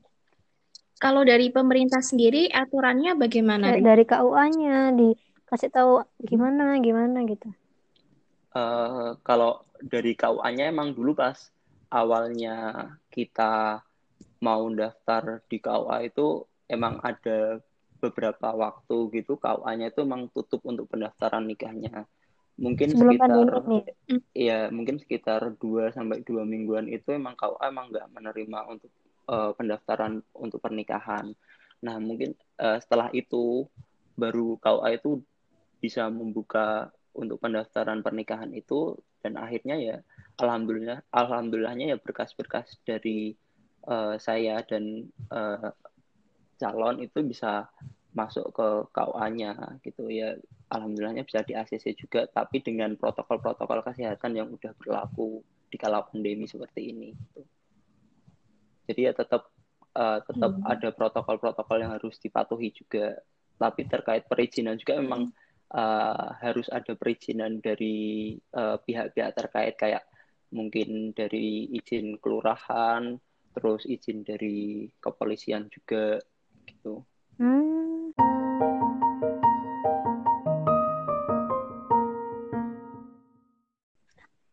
Kalau 0.95 1.27
dari 1.27 1.51
pemerintah 1.51 1.99
sendiri 1.99 2.47
aturannya 2.49 3.19
bagaimana? 3.19 3.75
Dari, 3.75 3.83
dari 3.83 4.03
KUA-nya 4.07 4.95
dikasih 4.95 5.69
tahu 5.69 6.01
gimana 6.23 6.79
gimana 6.79 7.19
gitu. 7.27 7.51
Uh, 8.55 9.19
kalau 9.27 9.59
dari 9.83 10.15
KUA-nya 10.15 10.71
emang 10.71 10.95
dulu 10.95 11.11
pas 11.13 11.35
awalnya 11.91 12.87
kita 13.15 13.79
mau 14.43 14.67
daftar 14.67 15.39
di 15.47 15.57
KUA 15.63 16.11
itu 16.11 16.43
emang 16.67 16.99
ada 16.99 17.63
beberapa 18.03 18.51
waktu 18.51 18.97
gitu 19.15 19.39
KUA-nya 19.39 19.89
itu 19.95 20.03
emang 20.03 20.27
tutup 20.35 20.61
untuk 20.67 20.91
pendaftaran 20.91 21.47
nikahnya. 21.47 22.03
Mungkin 22.55 22.95
Sebelum 22.95 23.19
sekitar 23.19 23.31
ya 24.31 24.59
mungkin 24.71 24.95
sekitar 24.99 25.41
2 25.59 25.91
sampai 25.91 26.23
dua 26.23 26.47
mingguan 26.47 26.87
itu 26.91 27.15
emang 27.15 27.35
KUA 27.39 27.63
emang 27.71 27.91
nggak 27.91 28.07
menerima 28.11 28.59
untuk 28.67 28.91
uh, 29.31 29.51
pendaftaran 29.55 30.23
untuk 30.35 30.59
pernikahan. 30.59 31.35
Nah, 31.83 31.99
mungkin 31.99 32.35
uh, 32.59 32.79
setelah 32.79 33.11
itu 33.11 33.67
baru 34.15 34.55
KUA 34.59 34.99
itu 34.99 35.19
bisa 35.83 36.07
membuka 36.07 36.91
untuk 37.15 37.39
pendaftaran 37.39 38.03
pernikahan 38.03 38.51
itu 38.55 38.95
dan 39.23 39.39
akhirnya 39.39 39.75
ya 39.79 39.97
alhamdulillah 40.39 40.99
alhamdulillahnya 41.11 41.95
ya 41.95 41.97
berkas-berkas 41.99 42.79
dari 42.83 43.35
uh, 43.87 44.19
saya 44.19 44.59
dan 44.65 45.07
uh, 45.31 45.71
calon 46.59 47.03
itu 47.03 47.19
bisa 47.23 47.67
masuk 48.15 48.47
ke 48.55 48.67
KUA-nya 48.95 49.79
gitu 49.83 50.07
ya. 50.07 50.39
Alhamdulillahnya 50.71 51.27
bisa 51.27 51.43
di 51.43 51.53
ACC 51.53 51.93
juga 51.99 52.25
tapi 52.31 52.63
dengan 52.63 52.95
protokol-protokol 52.95 53.83
kesehatan 53.85 54.39
yang 54.39 54.47
udah 54.49 54.71
berlaku 54.79 55.43
di 55.67 55.75
kala 55.75 56.07
pandemi 56.07 56.47
seperti 56.47 56.95
ini 56.95 57.11
gitu. 57.11 57.43
Jadi 58.87 59.01
ya 59.03 59.11
tetap 59.11 59.51
uh, 59.99 60.23
tetap 60.23 60.51
hmm. 60.55 60.63
ada 60.63 60.89
protokol-protokol 60.95 61.77
yang 61.83 61.91
harus 61.91 62.15
dipatuhi 62.17 62.71
juga. 62.71 63.19
Tapi 63.55 63.87
terkait 63.87 64.27
perizinan 64.27 64.79
juga 64.79 64.99
memang 64.99 65.31
uh, 65.75 66.27
harus 66.39 66.67
ada 66.71 66.95
perizinan 66.95 67.59
dari 67.59 68.35
uh, 68.55 68.79
pihak-pihak 68.79 69.31
terkait 69.35 69.75
kayak 69.75 70.03
mungkin 70.53 71.15
dari 71.15 71.69
izin 71.73 72.21
kelurahan 72.21 73.17
terus 73.55 73.87
izin 73.87 74.27
dari 74.27 74.89
kepolisian 74.99 75.71
juga 75.71 76.19
gitu 76.67 77.01
hmm. 77.39 78.11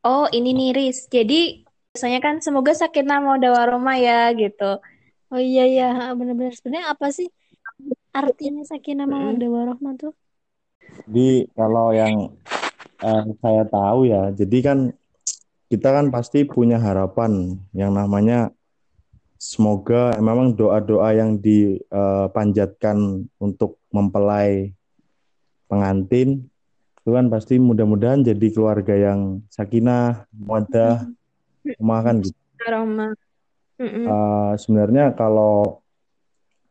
Oh, 0.02 0.26
ini 0.34 0.50
nih 0.50 0.75
Riz. 0.75 1.06
Jadi 1.06 1.62
biasanya 1.94 2.18
kan 2.18 2.42
semoga 2.42 2.75
sakinah 2.75 3.22
mau 3.22 3.38
warahmah 3.38 3.96
ya 4.02 4.34
gitu. 4.34 4.82
Oh 5.30 5.38
iya 5.38 5.62
iya 5.62 6.11
benar-benar 6.18 6.58
sebenarnya 6.58 6.90
apa 6.90 7.14
sih 7.14 7.30
artinya 8.11 8.66
sakinah 8.66 9.06
mau 9.06 9.30
mm. 9.30 9.46
warahmah 9.46 9.94
tuh? 9.96 10.12
Jadi 11.06 11.46
kalau 11.54 11.94
yang 11.94 12.34
eh, 12.99 13.25
saya 13.38 13.62
tahu 13.70 14.11
ya, 14.11 14.34
jadi 14.34 14.58
kan 14.61 14.78
kita 15.72 15.88
kan 15.88 16.12
pasti 16.12 16.44
punya 16.44 16.76
harapan 16.76 17.56
yang 17.72 17.96
namanya 17.96 18.52
semoga 19.40 20.12
memang 20.20 20.52
doa-doa 20.52 21.16
yang 21.16 21.40
dipanjatkan 21.40 23.24
untuk 23.40 23.80
mempelai 23.88 24.76
pengantin 25.72 26.44
itu 27.00 27.10
kan 27.10 27.32
pasti 27.32 27.56
mudah-mudahan 27.56 28.20
jadi 28.20 28.46
keluarga 28.52 28.94
yang 28.94 29.40
sakinah, 29.48 30.28
muadah, 30.30 31.08
rumah 31.80 32.00
kan 32.04 32.20
gitu. 32.20 32.36
Aroma. 32.68 33.16
Uh, 33.80 34.54
sebenarnya 34.60 35.10
kalau 35.16 35.82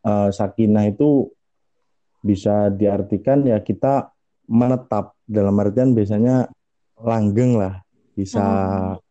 uh, 0.06 0.30
sakinah 0.32 0.94
itu 0.94 1.28
bisa 2.22 2.70
diartikan 2.70 3.44
ya 3.50 3.60
kita 3.60 4.14
menetap 4.46 5.18
dalam 5.28 5.58
artian 5.60 5.92
biasanya 5.92 6.48
langgeng 7.02 7.58
lah 7.60 7.84
bisa 8.22 8.46
oh. 8.46 9.02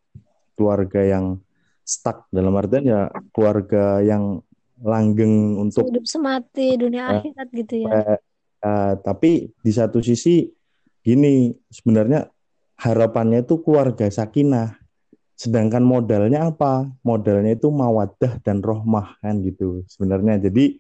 keluarga 0.55 1.02
yang 1.02 1.43
stuck 1.83 2.31
dalam 2.31 2.55
artian 2.55 2.87
ya 2.87 3.11
keluarga 3.35 3.99
yang 3.99 4.38
langgeng 4.79 5.59
untuk 5.59 5.90
hidup 5.90 6.07
semati 6.07 6.79
dunia 6.79 7.11
uh, 7.11 7.11
akhirat 7.19 7.49
gitu 7.50 7.75
ya. 7.85 7.90
Uh, 7.90 8.17
uh, 8.62 8.93
tapi 9.02 9.50
di 9.61 9.73
satu 9.75 9.99
sisi 9.99 10.47
gini 11.02 11.50
sebenarnya 11.69 12.31
harapannya 12.79 13.43
itu 13.43 13.59
keluarga 13.61 14.07
sakinah 14.09 14.81
Sedangkan 15.40 15.81
modalnya 15.81 16.52
apa? 16.52 16.85
Modalnya 17.00 17.57
itu 17.57 17.73
mawadah 17.73 18.45
dan 18.45 18.61
rohmah 18.61 19.17
kan 19.25 19.40
gitu 19.40 19.88
sebenarnya. 19.88 20.37
Jadi 20.37 20.76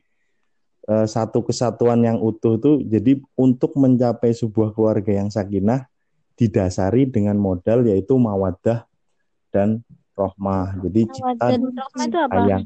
eh, 0.84 1.06
satu 1.08 1.40
kesatuan 1.40 2.04
yang 2.04 2.20
utuh 2.20 2.60
tuh 2.60 2.84
jadi 2.84 3.16
untuk 3.40 3.72
mencapai 3.80 4.36
sebuah 4.36 4.76
keluarga 4.76 5.16
yang 5.16 5.32
sakinah 5.32 5.88
didasari 6.40 7.04
dengan 7.12 7.36
modal 7.36 7.84
yaitu 7.84 8.16
mawadah 8.16 8.88
dan 9.52 9.84
rohmah. 10.16 10.80
Jadi 10.80 11.00
cinta 11.12 11.44
Mawaddah 11.44 11.48
dan 11.52 11.60
rahmah 11.76 12.04
itu 12.08 12.18
apa? 12.18 12.34
sayang. 12.40 12.64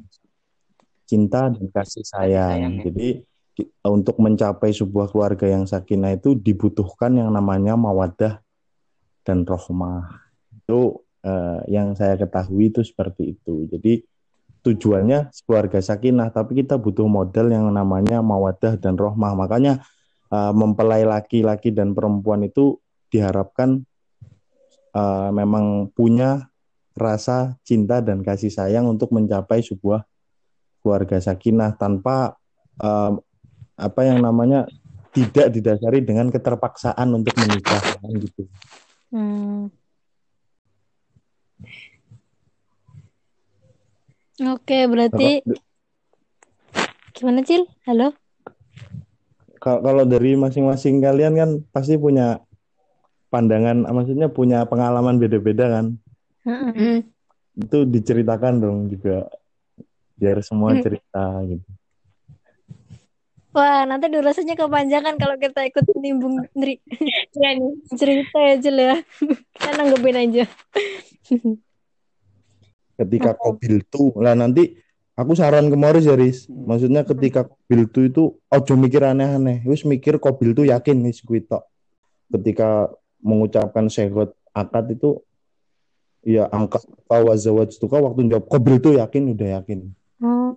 Cinta 1.04 1.40
dan 1.50 1.66
kasih 1.74 2.04
sayang. 2.06 2.58
ya. 2.62 2.68
Jadi 2.86 3.08
untuk 3.86 4.16
mencapai 4.18 4.70
sebuah 4.74 5.10
keluarga 5.10 5.46
yang 5.46 5.66
sakinah 5.66 6.18
itu 6.18 6.34
dibutuhkan 6.34 7.14
yang 7.14 7.30
namanya 7.34 7.74
mawadah 7.74 8.38
dan 9.26 9.42
rohmah. 9.42 10.22
Itu 10.54 11.02
eh, 11.22 11.58
yang 11.70 11.98
saya 11.98 12.14
ketahui 12.14 12.70
itu 12.70 12.86
seperti 12.86 13.34
itu. 13.34 13.66
Jadi 13.70 14.06
tujuannya 14.64 15.34
keluarga 15.44 15.78
sakinah, 15.82 16.32
tapi 16.32 16.64
kita 16.64 16.80
butuh 16.80 17.04
modal 17.04 17.52
yang 17.52 17.68
namanya 17.74 18.22
mawadah 18.22 18.78
dan 18.78 18.94
rohmah. 18.98 19.34
Makanya 19.38 19.82
eh, 20.30 20.52
mempelai 20.54 21.06
laki-laki 21.06 21.70
dan 21.70 21.94
perempuan 21.94 22.42
itu 22.46 22.78
diharapkan 23.14 23.86
eh, 24.90 25.30
memang 25.30 25.94
punya 25.94 26.50
rasa 26.98 27.54
cinta 27.62 28.02
dan 28.02 28.26
kasih 28.26 28.50
sayang 28.50 28.90
untuk 28.90 29.14
mencapai 29.14 29.62
sebuah 29.62 30.02
keluarga 30.82 31.22
sakinah 31.22 31.78
tanpa 31.78 32.34
eh, 32.82 33.12
apa 33.78 34.00
yang 34.02 34.18
namanya 34.18 34.66
tidak 35.14 35.54
didasari 35.54 36.02
dengan 36.02 36.26
keterpaksaan 36.34 37.06
untuk 37.14 37.38
menikah 37.38 37.78
gitu. 38.18 38.50
Hmm. 39.14 39.70
Oke, 44.42 44.90
berarti 44.90 45.46
gimana 47.14 47.46
Cil? 47.46 47.70
Halo? 47.86 48.10
Kalau 49.62 50.02
dari 50.02 50.34
masing-masing 50.34 50.98
kalian 50.98 51.34
kan 51.38 51.50
pasti 51.70 51.94
punya 51.94 52.42
pandangan, 53.34 53.82
maksudnya 53.90 54.30
punya 54.30 54.62
pengalaman 54.70 55.18
beda-beda 55.18 55.66
kan. 55.66 55.86
Heeh. 56.46 56.72
Mm. 56.78 56.98
Itu 57.58 57.82
diceritakan 57.82 58.62
dong 58.62 58.78
juga 58.90 59.26
biar 60.14 60.38
semua 60.46 60.78
cerita 60.78 61.42
gitu. 61.46 61.66
Wah, 63.54 63.86
nanti 63.86 64.10
durasinya 64.10 64.58
kepanjangan 64.58 65.14
kalau 65.14 65.38
kita 65.38 65.62
ikut 65.70 65.86
nimbung 66.02 66.42
Nri. 66.58 66.82
Iya 67.38 67.50
nih. 67.54 67.74
cerita 67.94 68.38
ya 68.42 68.54
Cil 68.58 68.76
ya. 68.82 68.96
Kita 69.54 69.70
nanggepin 69.78 70.18
aja. 70.18 70.44
Ketika 72.98 73.38
kobil 73.38 73.86
tuh, 73.86 74.10
lah 74.18 74.34
nanti 74.34 74.74
aku 75.14 75.38
saran 75.38 75.70
ke 75.70 75.78
Morris 75.78 76.02
ya 76.02 76.18
Riz. 76.18 76.50
Maksudnya 76.50 77.06
ketika 77.06 77.46
kobil 77.46 77.86
tuh 77.86 78.02
itu 78.10 78.22
ojo 78.50 78.74
mikir 78.74 79.06
aneh-aneh. 79.06 79.62
Wis 79.70 79.86
mikir 79.86 80.18
kobil 80.18 80.50
tuh 80.50 80.66
yakin 80.66 81.06
wis 81.06 81.22
kuwi 81.22 81.46
tok. 81.46 81.62
Ketika 82.34 82.90
mengucapkan 83.24 83.88
syahadat 83.88 84.36
akad 84.52 84.84
itu 84.92 85.24
ya 86.24 86.48
angka 86.52 86.80
itu 87.08 87.86
waktu 87.88 88.20
jawab 88.28 88.46
kobil 88.48 88.76
tuh 88.80 89.00
yakin 89.00 89.32
udah 89.32 89.48
yakin. 89.60 89.80
Oh, 90.20 90.56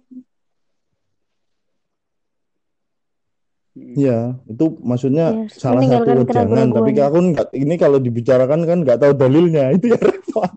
Iya, 3.77 4.33
itu 4.49 4.65
maksudnya 4.81 5.45
Iya, 5.45 5.53
salah 5.53 5.85
satu 5.85 6.09
wejangan. 6.25 6.73
Tapi 6.73 6.91
aku 6.97 7.17
nggak 7.33 7.47
ini 7.53 7.75
kalau 7.77 8.01
dibicarakan 8.01 8.65
kan 8.65 8.77
nggak 8.81 8.97
tahu 8.97 9.13
dalilnya 9.13 9.69
itu 9.77 9.93
ya 9.93 9.99
repot. 10.01 10.51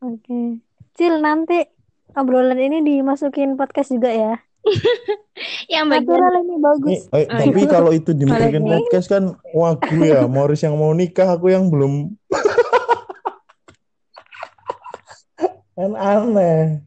oke. 0.00 0.40
Cil, 0.96 1.14
nanti 1.20 1.68
obrolan 2.16 2.56
ini 2.56 2.80
dimasukin 2.80 3.60
podcast 3.60 3.92
juga 3.92 4.08
ya. 4.08 4.34
Yang 5.72 5.84
bagian 5.86 6.18
Natural 6.18 6.42
ini 6.42 6.56
bagus. 6.58 6.90
Nih, 6.90 7.00
eh, 7.14 7.26
tapi 7.28 7.62
kalau 7.70 7.90
itu 7.94 8.10
dimasukin 8.12 8.64
podcast 8.66 9.08
kan 9.08 9.24
wagu 9.54 9.98
ya, 10.02 10.26
Morris 10.26 10.62
yang 10.64 10.76
mau 10.76 10.92
nikah, 10.92 11.36
aku 11.36 11.48
yang 11.52 11.70
belum. 11.70 12.16
kan 15.78 15.94
aneh. 15.94 16.82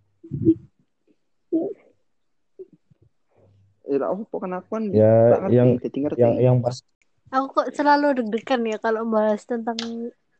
Ya 3.91 4.07
apa 4.07 4.35
kan 4.39 4.51
aku 4.55 4.69
kan 4.71 4.83
Ya, 4.91 5.35
yang-. 5.51 5.75
Yang 6.15 6.33
yang 6.39 6.57
pas 6.63 6.79
Aku 7.31 7.47
kok 7.55 7.71
selalu 7.71 8.19
deg-degan 8.19 8.59
ya 8.67 8.75
kalau 8.75 9.07
bahas 9.07 9.47
tentang 9.47 9.79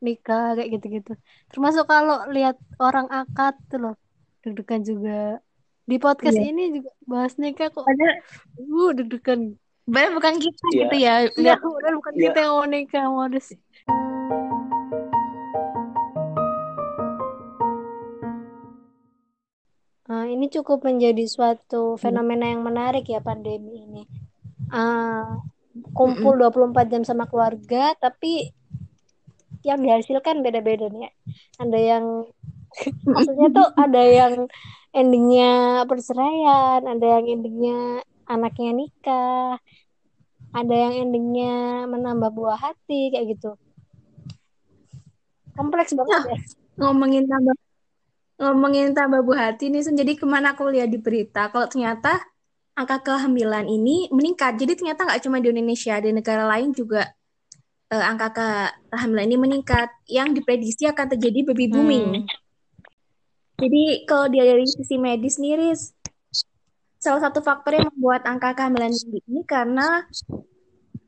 nikah 0.04 0.60
kayak 0.60 0.76
gitu-gitu. 0.76 1.16
Termasuk 1.48 1.88
kalau 1.88 2.28
lihat 2.28 2.60
orang 2.84 3.08
akad 3.08 3.56
tuh 3.72 3.80
loh, 3.80 3.96
deg-degan 4.44 4.84
juga. 4.84 5.40
Di 5.90 5.98
podcast 5.98 6.38
Iya. 6.38 6.50
ini 6.54 6.64
juga 6.78 6.92
bahas 7.04 7.34
nikah 7.36 7.70
kok, 7.74 7.84
Padahal, 7.84 8.16
uh 8.62 8.92
deg-degan. 8.94 9.42
padahal 9.84 10.12
bukan 10.14 10.34
kita 10.38 10.64
Iya. 10.70 10.78
gitu 10.78 10.96
ya. 10.96 11.16
Iya, 11.26 11.42
Lihat 11.42 11.60
padahal 11.60 11.96
bukan 12.00 12.14
Iya. 12.16 12.22
kita 12.30 12.38
yang 12.40 12.54
mau 12.54 12.68
nikah, 12.70 13.06
modus. 13.10 13.48
Eh, 20.12 20.26
ini 20.36 20.52
cukup 20.52 20.84
menjadi 20.84 21.24
suatu 21.24 21.96
fenomena 21.96 22.52
yang 22.52 22.66
menarik 22.66 23.08
ya 23.08 23.24
pandemi 23.24 23.86
ini. 23.88 24.04
Eh, 24.72 25.26
kumpul 25.96 26.36
24 26.36 26.92
jam 26.92 27.04
sama 27.08 27.30
keluarga, 27.32 27.96
tapi 27.96 28.52
yang 29.64 29.80
dihasilkan 29.80 30.42
beda-beda 30.42 30.90
nih. 30.90 31.08
ya. 31.08 31.12
Ada 31.62 31.80
yang 31.80 32.06
maksudnya 33.06 33.48
tuh 33.52 33.68
ada 33.76 34.02
yang 34.02 34.34
endingnya 34.92 35.84
perceraian, 35.88 36.82
ada 36.84 37.06
yang 37.20 37.26
endingnya 37.40 38.04
anaknya 38.28 38.72
nikah, 38.76 39.56
ada 40.52 40.76
yang 40.76 40.94
endingnya 41.08 41.88
menambah 41.88 42.32
buah 42.36 42.60
hati 42.60 43.12
kayak 43.12 43.36
gitu. 43.36 43.56
Kompleks 45.56 45.92
banget 45.96 46.22
ya. 46.32 46.38
ngomongin 46.80 47.28
tambah 47.28 47.56
ngomongin 48.42 48.98
tambah 48.98 49.22
buah 49.22 49.54
hati 49.54 49.70
nih 49.70 49.86
jadi 49.86 50.18
ke 50.18 50.26
mana 50.26 50.58
aku 50.58 50.66
lihat 50.74 50.90
di 50.90 50.98
berita 50.98 51.52
kalau 51.54 51.70
ternyata 51.70 52.18
angka 52.74 53.04
kehamilan 53.06 53.70
ini 53.70 54.10
meningkat 54.10 54.58
jadi 54.58 54.74
ternyata 54.74 55.06
nggak 55.06 55.22
cuma 55.22 55.38
di 55.38 55.54
Indonesia 55.54 56.02
di 56.02 56.10
negara 56.10 56.50
lain 56.50 56.74
juga 56.74 57.06
eh, 57.94 58.02
angka 58.02 58.28
ke- 58.34 58.74
kehamilan 58.90 59.26
ini 59.30 59.38
meningkat 59.38 59.90
yang 60.10 60.34
diprediksi 60.34 60.90
akan 60.90 61.06
terjadi 61.14 61.54
baby 61.54 61.70
booming 61.70 62.26
Hmm. 62.26 62.41
Jadi 63.62 63.84
kalau 64.10 64.26
dari 64.28 64.66
sisi 64.66 64.98
medis 64.98 65.38
nih 65.38 65.54
Riz, 65.56 65.94
salah 66.98 67.22
satu 67.30 67.46
faktor 67.46 67.78
yang 67.78 67.88
membuat 67.94 68.26
angka 68.26 68.58
kehamilan 68.58 68.90
tinggi 68.90 69.22
ini 69.30 69.42
karena 69.46 70.10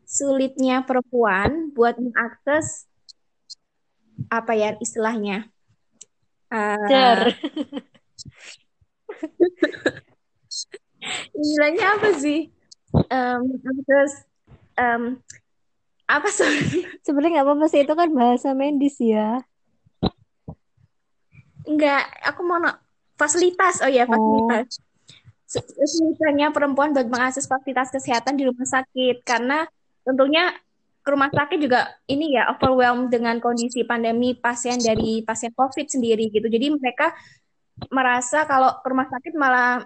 sulitnya 0.05 0.85
perempuan 0.85 1.73
buat 1.73 1.97
mengakses 1.97 2.85
apa 4.29 4.53
ya 4.53 4.77
istilahnya 4.77 5.49
Jar. 6.85 7.33
istilahnya 11.41 11.97
apa 11.97 12.09
sih? 12.21 12.53
Em, 13.09 13.41
terus 13.57 14.13
em, 14.77 15.17
apa 16.05 16.29
sih? 16.29 16.85
Sebenarnya 17.01 17.41
nggak 17.41 17.47
apa-apa 17.49 17.65
sih 17.73 17.81
itu 17.81 17.93
kan 17.97 18.09
bahasa 18.13 18.53
medis 18.53 19.01
ya. 19.01 19.41
Enggak, 21.63 22.04
aku 22.23 22.41
mau 22.43 22.60
no- 22.60 22.80
fasilitas. 23.15 23.80
Oh 23.84 23.91
ya, 23.91 24.04
fasilitas. 24.04 24.80
Su- 25.47 25.63
Kesulitannya 25.63 26.49
perempuan 26.49 26.91
buat 26.91 27.08
mengakses 27.08 27.45
fasilitas 27.45 27.93
kesehatan 27.93 28.36
di 28.39 28.49
rumah 28.49 28.65
sakit 28.65 29.21
karena 29.21 29.67
tentunya 30.04 30.52
ke 31.04 31.10
rumah 31.12 31.28
sakit 31.28 31.60
juga 31.60 31.91
ini 32.08 32.39
ya 32.39 32.47
overwhelmed 32.56 33.12
dengan 33.12 33.36
kondisi 33.43 33.84
pandemi 33.84 34.39
pasien 34.39 34.80
dari 34.80 35.19
pasien 35.21 35.52
COVID 35.52 35.91
sendiri 35.91 36.32
gitu. 36.32 36.47
Jadi 36.47 36.71
mereka 36.71 37.12
merasa 37.91 38.47
kalau 38.47 38.80
ke 38.80 38.88
rumah 38.88 39.08
sakit 39.12 39.34
malah 39.36 39.84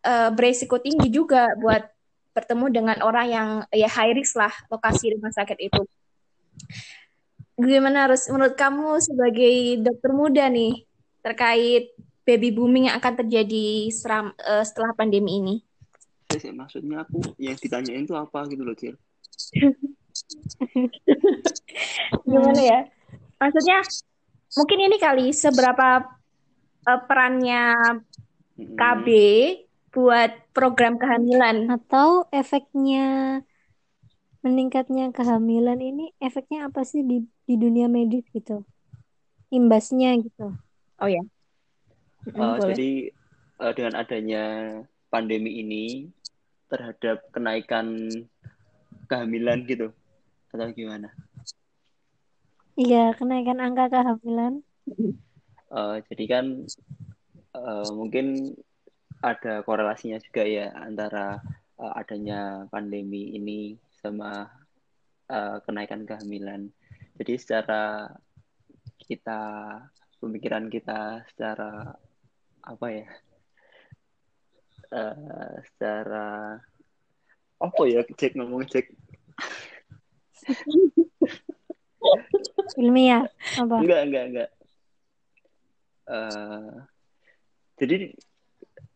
eh, 0.00 0.30
beresiko 0.32 0.80
tinggi 0.80 1.12
juga 1.12 1.52
buat 1.60 1.84
bertemu 2.32 2.66
dengan 2.72 2.96
orang 3.04 3.26
yang 3.28 3.48
ya 3.72 3.88
high 3.88 4.16
risk 4.16 4.36
lah 4.36 4.52
lokasi 4.72 5.16
rumah 5.16 5.32
sakit 5.32 5.56
itu. 5.60 5.82
Gimana 7.56 8.08
harus 8.08 8.28
menurut 8.28 8.56
kamu 8.56 9.00
sebagai 9.00 9.80
dokter 9.80 10.10
muda 10.12 10.44
nih 10.48 10.85
terkait 11.26 11.90
baby 12.22 12.54
booming 12.54 12.86
yang 12.86 13.02
akan 13.02 13.26
terjadi 13.26 13.90
seram, 13.90 14.30
eh, 14.38 14.62
setelah 14.62 14.94
pandemi 14.94 15.42
ini? 15.42 15.54
Sih, 16.30 16.54
maksudnya 16.54 17.02
aku 17.02 17.34
yang 17.42 17.58
ditanyain 17.58 18.06
itu 18.06 18.14
apa 18.14 18.46
gitu 18.46 18.62
loh, 18.62 18.78
Cil. 18.78 18.94
Gimana 22.30 22.62
ya? 22.62 22.80
Maksudnya 23.42 23.82
mungkin 24.54 24.78
ini 24.86 24.96
kali 25.02 25.34
seberapa 25.34 26.06
eh, 26.86 27.00
perannya. 27.10 27.74
KB 28.56 29.06
buat 29.92 30.32
program 30.56 30.96
kehamilan. 30.96 31.68
Atau 31.68 32.24
efeknya 32.32 33.40
meningkatnya 34.40 35.12
kehamilan 35.12 35.76
ini 35.76 36.16
efeknya 36.22 36.72
apa 36.72 36.86
sih 36.88 37.04
di 37.04 37.28
di 37.44 37.54
dunia 37.60 37.84
medis 37.84 38.24
gitu? 38.32 38.64
Imbasnya 39.52 40.16
gitu. 40.24 40.56
Oh 41.00 41.08
ya. 41.10 41.22
Uh, 42.32 42.58
jadi 42.72 43.12
uh, 43.60 43.72
dengan 43.76 43.94
adanya 44.00 44.44
pandemi 45.12 45.60
ini 45.62 46.10
terhadap 46.66 47.22
kenaikan 47.30 48.08
kehamilan 49.06 49.62
gitu 49.68 49.94
atau 50.50 50.72
gimana? 50.74 51.12
Iya, 52.76 53.14
kenaikan 53.16 53.62
angka 53.62 53.88
kehamilan. 53.88 54.60
Uh, 55.72 56.00
jadi 56.12 56.24
kan 56.28 56.46
uh, 57.56 57.88
mungkin 57.94 58.56
ada 59.24 59.64
korelasinya 59.64 60.20
juga 60.20 60.44
ya 60.44 60.72
antara 60.76 61.40
uh, 61.80 61.92
adanya 61.96 62.68
pandemi 62.68 63.32
ini 63.36 63.80
sama 64.02 64.48
uh, 65.32 65.56
kenaikan 65.64 66.04
kehamilan. 66.04 66.68
Jadi 67.16 67.32
secara 67.40 68.12
kita 69.00 69.40
pemikiran 70.20 70.66
kita 70.72 71.24
secara 71.32 71.94
apa 72.66 72.86
ya 72.90 73.06
uh, 74.90 75.54
secara 75.72 76.58
apa 77.56 77.82
ya 77.88 78.00
cek 78.04 78.36
ngomong 78.36 78.66
cek 78.68 78.92
ilmiah 82.76 83.24
apa? 83.56 83.76
Enggak 83.80 84.00
enggak 84.06 84.24
enggak. 84.30 84.50
Uh, 86.06 86.86
jadi 87.80 88.14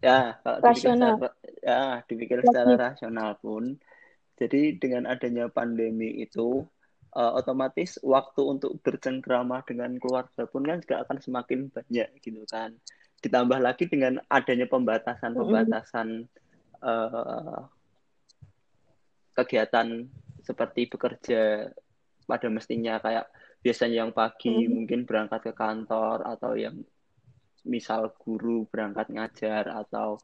ya 0.01 0.39
kalau 0.41 0.59
rasional 0.63 1.19
dipikir 1.19 1.33
secara, 1.35 1.67
ya 1.67 1.83
dipikir 2.07 2.39
secara 2.47 2.73
rasional 2.79 3.31
pun 3.43 3.65
jadi 4.39 4.79
dengan 4.79 5.11
adanya 5.11 5.51
pandemi 5.51 6.23
itu 6.23 6.65
uh, 7.15 7.33
otomatis 7.39 7.99
waktu 8.03 8.43
untuk 8.43 8.79
bercengkrama 8.83 9.63
dengan 9.67 9.97
keluarga 9.99 10.47
pun 10.47 10.67
kan 10.67 10.79
juga 10.83 11.03
akan 11.07 11.19
semakin 11.19 11.71
banyak 11.71 12.09
gitu 12.23 12.43
kan. 12.47 12.75
Ditambah 13.21 13.59
lagi 13.61 13.85
dengan 13.91 14.19
adanya 14.33 14.67
pembatasan-pembatasan 14.71 16.25
uh, 16.81 17.61
kegiatan 19.37 20.09
seperti 20.41 20.89
bekerja 20.89 21.69
pada 22.25 22.49
mestinya 22.49 22.99
kayak 23.03 23.29
biasanya 23.61 24.07
yang 24.07 24.13
pagi 24.17 24.67
mm. 24.67 24.73
mungkin 24.73 25.01
berangkat 25.05 25.51
ke 25.51 25.53
kantor 25.53 26.25
atau 26.25 26.57
yang 26.57 26.81
misal 27.69 28.17
guru 28.17 28.65
berangkat 28.73 29.13
ngajar 29.13 29.69
atau 29.69 30.17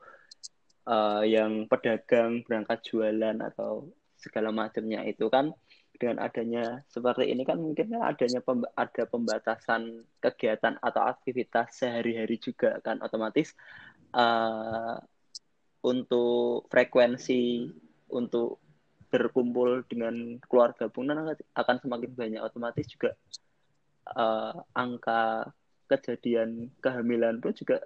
uh, 0.89 1.21
yang 1.21 1.69
pedagang 1.69 2.41
berangkat 2.49 2.81
jualan 2.89 3.37
atau 3.45 3.93
segala 4.17 4.49
macamnya 4.49 5.05
itu 5.05 5.29
kan 5.29 5.53
dengan 5.97 6.23
adanya 6.23 6.85
seperti 6.93 7.33
ini 7.33 7.43
kan 7.43 7.59
mungkin 7.59 7.93
kan 7.97 8.03
adanya 8.05 8.41
pemba 8.45 8.69
ada 8.77 9.05
pembatasan 9.09 10.05
kegiatan 10.21 10.77
atau 10.79 11.03
aktivitas 11.05 11.81
sehari-hari 11.81 12.37
juga 12.37 12.79
kan 12.85 13.01
otomatis 13.01 13.57
uh, 14.13 15.01
untuk 15.85 16.69
frekuensi 16.69 17.73
untuk 18.13 18.61
berkumpul 19.09 19.87
dengan 19.89 20.37
keluarga 20.45 20.91
pun 20.91 21.09
akan 21.55 21.77
semakin 21.81 22.11
banyak. 22.13 22.41
Otomatis 22.43 22.87
juga 22.91 23.15
uh, 24.13 24.55
angka 24.75 25.51
kejadian 25.87 26.75
kehamilan 26.83 27.39
pun 27.39 27.55
juga 27.55 27.81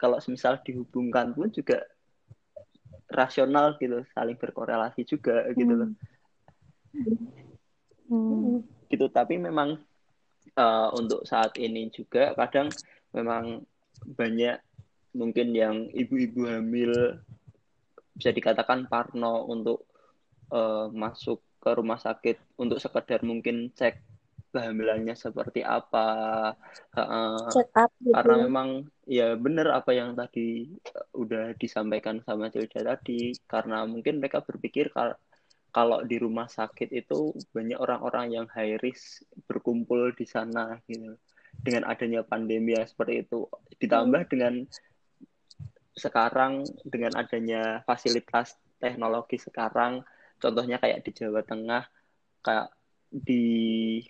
kalau 0.00 0.16
misal 0.26 0.58
dihubungkan 0.64 1.36
pun 1.36 1.52
juga 1.52 1.84
rasional 3.12 3.76
gitu 3.78 4.02
saling 4.16 4.34
berkorelasi 4.34 5.06
juga 5.06 5.46
gitu 5.54 5.72
loh. 5.72 5.90
Hmm 5.92 6.15
hmm. 8.10 8.62
gitu 8.88 9.06
tapi 9.10 9.36
memang 9.36 9.80
uh, 10.56 10.88
untuk 10.96 11.26
saat 11.26 11.54
ini 11.58 11.90
juga 11.90 12.32
kadang 12.34 12.70
memang 13.12 13.64
banyak 14.04 14.60
mungkin 15.16 15.56
yang 15.56 15.88
ibu-ibu 15.90 16.44
hamil 16.44 16.92
bisa 18.16 18.32
dikatakan 18.32 18.88
parno 18.88 19.48
untuk 19.48 19.88
uh, 20.52 20.88
masuk 20.92 21.40
ke 21.60 21.70
rumah 21.72 21.98
sakit 21.98 22.36
untuk 22.60 22.78
sekedar 22.78 23.24
mungkin 23.24 23.72
cek 23.72 24.00
kehamilannya 24.56 25.12
seperti 25.12 25.60
apa 25.60 26.08
uh, 26.96 27.48
up, 27.52 27.90
gitu. 28.00 28.14
karena 28.16 28.34
memang 28.48 28.68
ya 29.04 29.36
benar 29.36 29.76
apa 29.76 29.92
yang 29.92 30.16
tadi 30.16 30.72
udah 31.12 31.52
disampaikan 31.60 32.24
sama 32.24 32.48
Cilda 32.48 32.96
tadi 32.96 33.36
karena 33.44 33.84
mungkin 33.84 34.16
mereka 34.16 34.40
berpikir 34.40 34.88
kalau 35.76 36.00
di 36.08 36.16
rumah 36.16 36.48
sakit 36.48 36.88
itu 36.88 37.36
banyak 37.52 37.76
orang-orang 37.76 38.32
yang 38.32 38.46
high 38.48 38.80
risk 38.80 39.20
berkumpul 39.44 40.08
di 40.16 40.24
sana 40.24 40.80
gitu 40.88 41.20
dengan 41.60 41.84
adanya 41.84 42.24
pandemi 42.24 42.72
yang 42.72 42.88
seperti 42.88 43.28
itu 43.28 43.44
ditambah 43.76 44.24
hmm. 44.24 44.30
dengan 44.32 44.54
sekarang 45.92 46.64
dengan 46.88 47.12
adanya 47.20 47.84
fasilitas 47.84 48.56
teknologi 48.80 49.36
sekarang 49.36 50.00
contohnya 50.40 50.80
kayak 50.80 51.04
di 51.04 51.12
Jawa 51.12 51.44
Tengah 51.44 51.84
kayak 52.40 52.72
di 53.12 53.44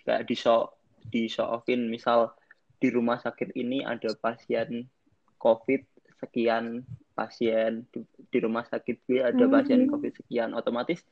kayak 0.07 0.23
di 0.23 0.35
show 0.39 0.71
di 1.03 1.27
show 1.27 1.51
offin 1.51 1.91
misal 1.91 2.31
di 2.79 2.87
rumah 2.87 3.19
sakit 3.19 3.55
ini 3.59 3.83
ada 3.83 4.15
pasien 4.15 4.87
COVID 5.39 5.83
sekian 6.23 6.87
pasien 7.11 7.85
di, 7.93 8.03
di 8.07 8.37
rumah 8.39 8.63
sakit 8.63 8.97
B 9.03 9.19
ada 9.19 9.43
hmm. 9.43 9.53
pasien 9.53 9.79
COVID 9.91 10.13
sekian 10.23 10.51
otomatis 10.55 11.03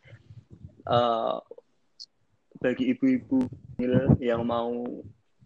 uh, 0.90 1.38
bagi 2.62 2.96
ibu-ibu 2.96 3.46
yang 4.24 4.48
mau 4.48 4.86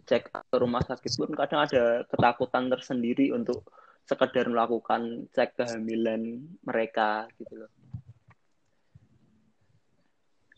cek 0.06 0.30
ke 0.34 0.56
rumah 0.58 0.82
sakit 0.82 1.12
pun 1.18 1.32
kadang 1.38 1.66
ada 1.66 2.02
ketakutan 2.10 2.70
tersendiri 2.70 3.30
untuk 3.34 3.66
sekedar 4.10 4.50
melakukan 4.50 5.30
cek 5.34 5.54
kehamilan 5.54 6.42
mereka 6.66 7.30
gitu 7.38 7.66
loh. 7.66 7.72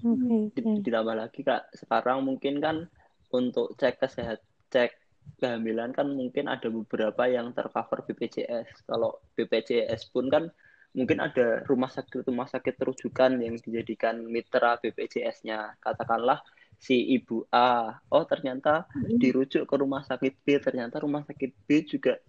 Okay, 0.02 0.50
okay. 0.50 0.82
Ditambah 0.82 1.16
lagi 1.16 1.46
kak 1.46 1.70
sekarang 1.78 2.26
mungkin 2.26 2.58
kan 2.64 2.88
untuk 3.30 3.76
cek 3.78 4.02
kesehat 4.02 4.40
cek 4.72 4.98
kehamilan 5.38 5.94
kan 5.94 6.10
mungkin 6.10 6.50
ada 6.50 6.72
beberapa 6.72 7.28
yang 7.28 7.54
tercover 7.54 8.02
BPJS. 8.08 8.88
Kalau 8.88 9.20
BPJS 9.38 10.10
pun 10.10 10.32
kan 10.32 10.50
mungkin 10.92 11.24
ada 11.24 11.64
rumah 11.68 11.88
sakit 11.88 12.28
rumah 12.28 12.48
sakit 12.52 12.76
terujukan 12.76 13.40
yang 13.40 13.56
dijadikan 13.56 14.20
mitra 14.28 14.76
BPJS-nya 14.84 15.80
katakanlah 15.80 16.44
si 16.76 17.16
ibu 17.16 17.48
A 17.54 17.96
oh 18.12 18.26
ternyata 18.28 18.90
dirujuk 18.98 19.64
ke 19.70 19.76
rumah 19.80 20.04
sakit 20.04 20.34
B 20.44 20.60
ternyata 20.60 21.00
rumah 21.00 21.24
sakit 21.24 21.52
B 21.64 21.88
juga 21.88 22.20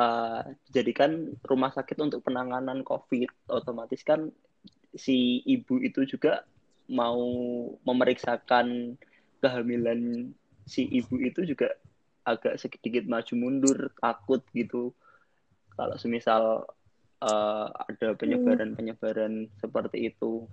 uh, 0.00 0.42
dijadikan 0.68 1.34
rumah 1.44 1.72
sakit 1.72 1.96
untuk 2.00 2.20
penanganan 2.24 2.84
COVID. 2.84 3.50
Otomatis 3.50 4.04
kan 4.04 4.30
si 4.96 5.40
ibu 5.44 5.80
itu 5.80 6.04
juga 6.08 6.44
mau 6.86 7.20
memeriksakan 7.82 8.96
kehamilan 9.42 10.32
si 10.64 10.86
ibu 10.86 11.18
itu 11.20 11.44
juga 11.44 11.74
agak 12.26 12.58
sedikit 12.58 13.06
maju 13.06 13.34
mundur 13.36 13.78
takut 13.98 14.42
gitu. 14.52 14.92
Kalau 15.76 15.96
semisal 16.00 16.64
uh, 17.22 17.66
ada 17.70 18.12
penyebaran-penyebaran 18.16 19.48
seperti 19.60 20.12
itu. 20.12 20.44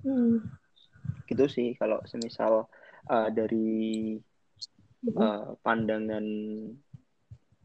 Hmm. 0.00 0.42
Gitu 1.28 1.44
sih 1.46 1.68
kalau 1.76 2.00
semisal 2.08 2.66
uh, 3.10 3.28
dari 3.30 4.16
uh, 5.14 5.54
pandangan 5.60 6.24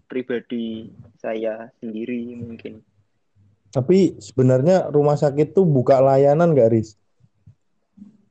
pribadi 0.05 0.93
saya 1.17 1.71
sendiri 1.81 2.37
mungkin. 2.37 2.83
Tapi 3.73 4.15
sebenarnya 4.23 4.87
rumah 4.87 5.19
sakit 5.19 5.51
tuh 5.51 5.67
buka 5.67 5.99
layanan 5.99 6.55
nggak, 6.55 6.71
Riz? 6.71 6.95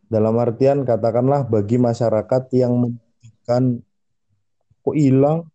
Dalam 0.08 0.40
artian 0.40 0.88
katakanlah 0.88 1.44
bagi 1.44 1.76
masyarakat 1.76 2.48
yang 2.56 2.72
membutuhkan 2.72 3.82
kok 4.84 4.96
hilang 4.96 5.48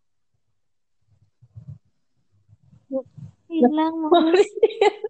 hilang 3.59 3.93
mau 3.99 4.31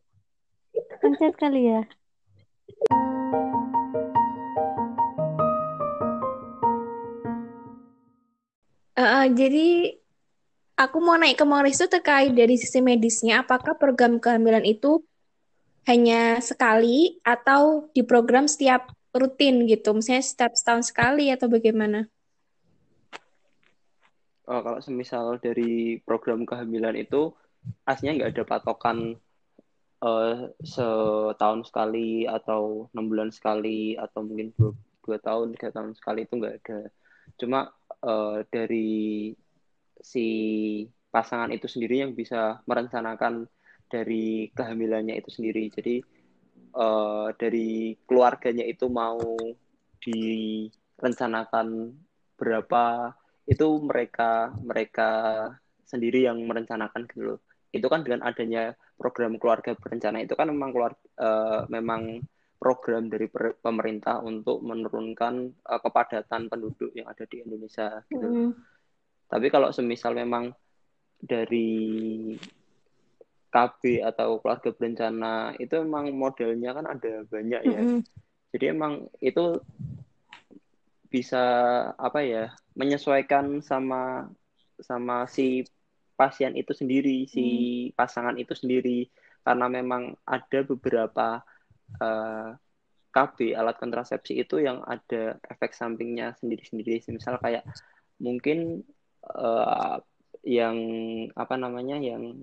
pencet 1.01 1.33
kali 1.37 1.69
ya. 1.69 1.81
Uh, 8.99 9.31
jadi 9.31 9.95
aku 10.75 10.97
mau 10.99 11.15
naik 11.15 11.39
ke 11.39 11.45
Maurice 11.47 11.79
itu 11.79 11.87
terkait 11.87 12.35
dari 12.35 12.59
sisi 12.59 12.83
medisnya, 12.83 13.47
apakah 13.47 13.79
program 13.79 14.19
kehamilan 14.19 14.67
itu 14.67 14.99
hanya 15.87 16.43
sekali 16.43 17.15
atau 17.23 17.87
diprogram 17.95 18.51
setiap 18.51 18.91
rutin 19.15 19.63
gitu, 19.71 19.95
misalnya 19.95 20.25
setiap 20.25 20.51
setahun 20.51 20.91
sekali 20.91 21.31
atau 21.31 21.47
bagaimana? 21.47 22.11
Oh, 24.49 24.59
kalau 24.65 24.83
semisal 24.83 25.39
dari 25.39 26.01
program 26.03 26.43
kehamilan 26.43 26.97
itu 26.99 27.31
aslinya 27.83 28.13
nggak 28.23 28.31
ada 28.35 28.43
patokan 28.47 29.17
uh, 30.03 30.49
setahun 30.63 31.69
sekali 31.69 32.25
atau 32.25 32.87
enam 32.95 33.05
bulan 33.09 33.29
sekali 33.29 33.95
atau 33.99 34.23
mungkin 34.23 34.53
dua, 34.55 34.71
dua 35.03 35.17
tahun 35.19 35.55
tiga 35.57 35.69
tahun 35.75 35.93
sekali 35.97 36.25
itu 36.25 36.33
nggak 36.39 36.55
ada 36.63 36.79
cuma 37.37 37.69
uh, 38.03 38.41
dari 38.49 39.31
si 39.99 40.27
pasangan 41.09 41.51
itu 41.51 41.65
sendiri 41.65 42.05
yang 42.05 42.13
bisa 42.15 42.61
merencanakan 42.69 43.49
dari 43.89 44.53
kehamilannya 44.53 45.17
itu 45.17 45.29
sendiri. 45.33 45.73
Jadi 45.73 45.99
uh, 46.77 47.33
dari 47.35 47.97
keluarganya 48.05 48.63
itu 48.63 48.85
mau 48.87 49.19
direncanakan 49.99 51.97
berapa 52.39 53.11
itu 53.49 53.67
mereka 53.81 54.53
mereka 54.61 55.09
sendiri 55.83 56.29
yang 56.29 56.37
merencanakan 56.45 57.09
gitu 57.09 57.35
loh. 57.35 57.39
Itu 57.69 57.87
kan 57.87 58.01
dengan 58.01 58.25
adanya 58.25 58.73
program 58.97 59.37
keluarga 59.37 59.77
berencana 59.77 60.25
itu 60.25 60.33
kan 60.35 60.49
memang 60.49 60.69
keluar 60.75 60.93
uh, 61.21 61.63
memang 61.71 62.19
program 62.59 63.07
dari 63.07 63.31
pemerintah 63.63 64.19
untuk 64.19 64.59
menurunkan 64.59 65.63
uh, 65.63 65.79
kepadatan 65.79 66.51
penduduk 66.51 66.91
yang 66.91 67.07
ada 67.07 67.23
di 67.23 67.39
Indonesia 67.39 68.03
gitu. 68.11 68.27
Mm. 68.27 68.51
Tapi 69.31 69.47
kalau 69.47 69.71
semisal 69.71 70.11
memang 70.17 70.51
dari 71.15 72.35
KB 73.49 74.03
atau 74.05 74.43
keluarga 74.43 74.69
berencana 74.75 75.55
itu 75.57 75.73
memang 75.81 76.11
modelnya 76.13 76.75
kan 76.75 76.85
ada 76.85 77.23
banyak 77.25 77.61
ya. 77.63 77.79
Mm 77.79 77.87
-hmm. 77.87 77.99
Jadi 78.51 78.65
emang 78.69 79.07
itu 79.23 79.61
bisa 81.09 81.43
apa 81.97 82.21
ya 82.21 82.53
menyesuaikan 82.77 83.65
sama 83.65 84.29
sama 84.77 85.25
si 85.25 85.65
pasien 86.19 86.51
itu 86.59 86.75
sendiri, 86.75 87.23
si 87.31 87.45
mm. 87.89 87.95
pasangan 87.95 88.35
itu 88.35 88.51
sendiri 88.51 89.07
karena 89.47 89.71
memang 89.71 90.19
ada 90.27 90.59
beberapa 90.67 91.39
uh, 92.03 92.03
eh, 92.03 92.49
KB 93.09 93.55
alat 93.55 93.79
kontrasepsi 93.79 94.43
itu 94.43 94.59
yang 94.59 94.83
ada 94.83 95.39
efek 95.47 95.71
sampingnya 95.71 96.35
sendiri-sendiri. 96.37 96.99
Misal 97.15 97.39
kayak 97.39 97.63
mungkin 98.19 98.83
uh, 99.23 100.03
yang 100.43 100.77
apa 101.33 101.55
namanya 101.55 101.97
yang 101.97 102.35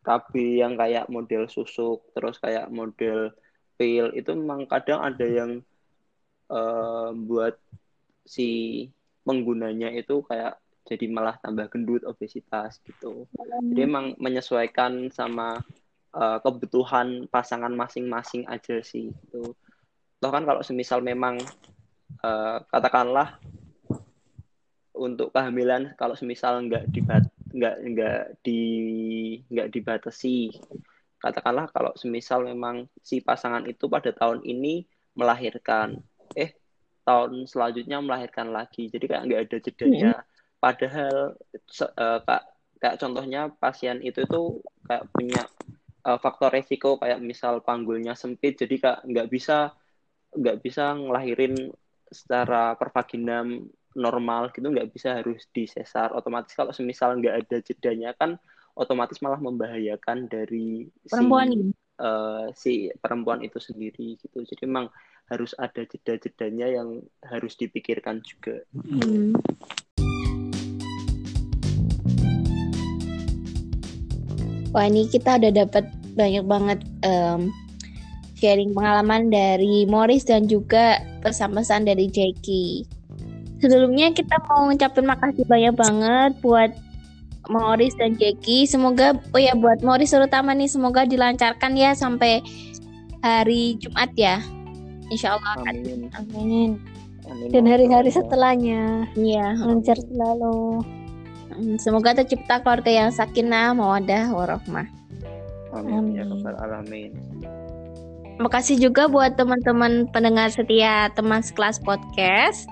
KB 0.00 0.32
yang 0.62 0.78
kayak 0.80 1.12
model 1.12 1.44
susuk 1.50 2.08
terus 2.16 2.40
kayak 2.40 2.72
model 2.72 3.34
pil 3.76 4.08
itu 4.16 4.32
memang 4.32 4.64
kadang 4.64 5.04
ada 5.04 5.26
yang 5.28 5.60
uh, 6.48 7.12
buat 7.12 7.60
si 8.24 8.88
penggunanya 9.28 9.92
itu 9.92 10.24
kayak 10.24 10.56
jadi 10.90 11.06
malah 11.06 11.38
tambah 11.38 11.70
gendut 11.70 12.02
obesitas 12.02 12.82
gitu. 12.82 13.30
Jadi 13.70 13.80
emang 13.86 14.18
menyesuaikan 14.18 15.06
sama 15.14 15.62
uh, 16.14 16.38
kebutuhan 16.42 17.30
pasangan 17.30 17.70
masing-masing 17.70 18.46
aja 18.50 18.82
sih 18.82 19.14
itu 19.14 19.54
toh 20.20 20.30
kan 20.30 20.44
kalau 20.44 20.60
semisal 20.60 21.00
memang 21.00 21.40
uh, 22.20 22.60
katakanlah 22.68 23.40
untuk 24.92 25.32
kehamilan 25.32 25.96
kalau 25.96 26.12
semisal 26.12 26.60
nggak 26.60 26.92
dibat 26.92 27.24
nggak 27.50 27.76
nggak 27.80 28.20
di 28.44 28.60
nggak 29.48 29.72
dibatasi 29.72 30.52
katakanlah 31.22 31.72
kalau 31.72 31.96
semisal 31.96 32.44
memang 32.44 32.84
si 33.00 33.24
pasangan 33.24 33.64
itu 33.64 33.88
pada 33.88 34.12
tahun 34.12 34.44
ini 34.44 34.84
melahirkan 35.16 36.04
eh 36.36 36.52
tahun 37.04 37.48
selanjutnya 37.48 37.98
melahirkan 38.00 38.54
lagi. 38.54 38.86
Jadi 38.86 39.04
kayak 39.10 39.24
nggak 39.26 39.40
ada 39.48 39.56
jedanya 39.60 40.12
hmm. 40.14 40.29
Padahal 40.60 41.34
uh, 41.34 42.18
kak 42.22 42.42
kayak 42.80 42.96
contohnya 43.00 43.48
pasien 43.60 44.00
itu 44.04 44.24
tuh 44.28 44.60
kayak 44.84 45.08
punya 45.12 45.42
uh, 46.04 46.20
faktor 46.20 46.52
resiko 46.52 47.00
kayak 47.00 47.20
misal 47.24 47.64
panggulnya 47.64 48.12
sempit 48.12 48.60
jadi 48.60 48.76
kak 48.76 48.98
nggak 49.08 49.28
bisa 49.32 49.72
nggak 50.36 50.60
bisa 50.62 50.94
ngelahirin 50.94 51.72
secara 52.12 52.76
pervaginam 52.76 53.66
normal 53.96 54.54
gitu 54.54 54.70
nggak 54.70 54.92
bisa 54.94 55.18
harus 55.18 55.48
disesar 55.50 56.14
otomatis 56.14 56.54
kalau 56.54 56.70
semisal 56.70 57.18
nggak 57.18 57.46
ada 57.46 57.56
jedanya 57.64 58.14
kan 58.14 58.38
otomatis 58.78 59.18
malah 59.18 59.42
membahayakan 59.42 60.30
dari 60.30 60.86
perempuan 61.02 61.50
si, 61.50 61.58
uh, 61.98 62.46
si 62.54 62.74
perempuan 63.02 63.42
itu 63.42 63.58
sendiri 63.58 64.14
gitu 64.20 64.46
jadi 64.46 64.62
memang 64.70 64.86
harus 65.30 65.54
ada 65.54 65.86
jeda-jedanya 65.86 66.66
yang 66.66 67.06
harus 67.22 67.54
dipikirkan 67.54 68.18
juga. 68.26 68.66
Hmm. 68.74 69.38
Wah 74.70 74.86
ini 74.86 75.10
kita 75.10 75.38
udah 75.42 75.52
dapat 75.66 75.84
banyak 76.14 76.44
banget 76.46 76.78
um, 77.02 77.50
sharing 78.38 78.72
pengalaman 78.72 79.28
dari 79.28 79.84
Morris 79.84 80.24
dan 80.24 80.46
juga 80.46 81.02
pesan-pesan 81.20 81.90
dari 81.90 82.06
Jackie. 82.06 82.86
Sebelumnya 83.60 84.14
kita 84.16 84.40
mau 84.48 84.70
ngucapin 84.70 85.04
makasih 85.04 85.44
banyak 85.44 85.74
banget 85.76 86.32
buat 86.40 86.72
Morris 87.52 87.92
dan 88.00 88.16
Jackie. 88.16 88.64
Semoga 88.64 89.18
oh 89.36 89.40
ya 89.40 89.52
buat 89.52 89.84
Morris 89.84 90.14
terutama 90.14 90.56
nih 90.56 90.70
semoga 90.70 91.04
dilancarkan 91.04 91.76
ya 91.76 91.92
sampai 91.92 92.40
hari 93.20 93.76
Jumat 93.76 94.14
ya. 94.16 94.40
Insya 95.12 95.36
Allah 95.36 95.60
amin. 95.66 96.08
Amin. 96.16 96.80
Dan 97.50 97.68
hari-hari 97.68 98.10
setelahnya. 98.10 99.06
Iya. 99.14 99.58
Lancar 99.60 99.98
selalu. 99.98 100.82
Hmm, 101.50 101.76
semoga 101.76 102.14
tercipta 102.14 102.62
keluarga 102.62 102.90
yang 102.90 103.10
sakinah, 103.10 103.74
mawadah, 103.74 104.30
warahmah. 104.30 104.86
Amin. 105.74 106.14
Ya 106.14 106.26
amin. 106.26 106.42
Ya 106.42 106.52
alamin. 106.62 107.10
Terima 108.40 108.50
kasih 108.50 108.80
juga 108.80 109.04
buat 109.04 109.36
teman-teman 109.36 110.08
pendengar 110.10 110.48
setia 110.48 111.12
teman 111.12 111.44
sekelas 111.44 111.76
podcast 111.84 112.64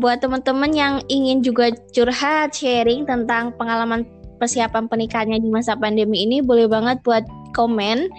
buat 0.00 0.18
teman-teman 0.18 0.74
yang 0.74 0.94
ingin 1.06 1.38
juga 1.44 1.70
curhat 1.94 2.50
sharing 2.50 3.06
tentang 3.06 3.54
pengalaman 3.54 4.02
persiapan 4.42 4.90
pernikahannya 4.90 5.38
di 5.38 5.50
masa 5.52 5.78
pandemi 5.78 6.26
ini 6.26 6.42
boleh 6.42 6.66
banget 6.66 6.98
buat 7.06 7.22
komen 7.54 8.10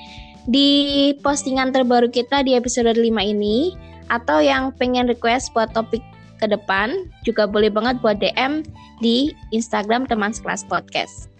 di 0.47 1.11
postingan 1.19 1.75
terbaru 1.75 2.07
kita 2.07 2.47
di 2.47 2.55
episode 2.55 2.95
5 2.95 3.01
ini 3.03 3.75
atau 4.07 4.39
yang 4.39 4.71
pengen 4.77 5.09
request 5.09 5.51
buat 5.51 5.73
topik 5.75 6.05
ke 6.39 6.47
depan 6.51 7.07
juga 7.23 7.47
boleh 7.47 7.71
banget 7.71 7.99
buat 8.03 8.19
DM 8.19 8.63
di 8.99 9.31
Instagram 9.55 10.07
teman 10.07 10.35
sekelas 10.35 10.67
podcast. 10.67 11.31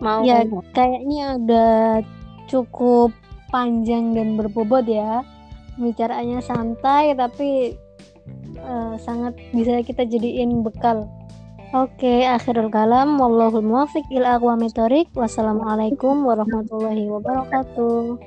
Mau 0.00 0.24
ya 0.24 0.44
kayaknya 0.72 1.36
udah 1.36 1.74
cukup 2.48 3.12
panjang 3.52 4.16
dan 4.16 4.40
berbobot 4.40 4.88
ya. 4.88 5.20
Bicaranya 5.76 6.44
santai 6.44 7.12
tapi 7.16 7.76
uh, 8.60 8.96
sangat 9.00 9.36
bisa 9.52 9.80
kita 9.84 10.04
jadiin 10.08 10.64
bekal. 10.64 11.08
Oke, 11.70 12.02
okay, 12.02 12.20
akhirul 12.26 12.66
kalam. 12.66 13.14
Wallahul 13.14 13.62
muwafiq 13.62 14.02
ila 14.10 14.42
aqwamit 14.42 14.74
Wassalamualaikum 15.14 16.26
warahmatullahi 16.26 17.06
wabarakatuh. 17.06 18.18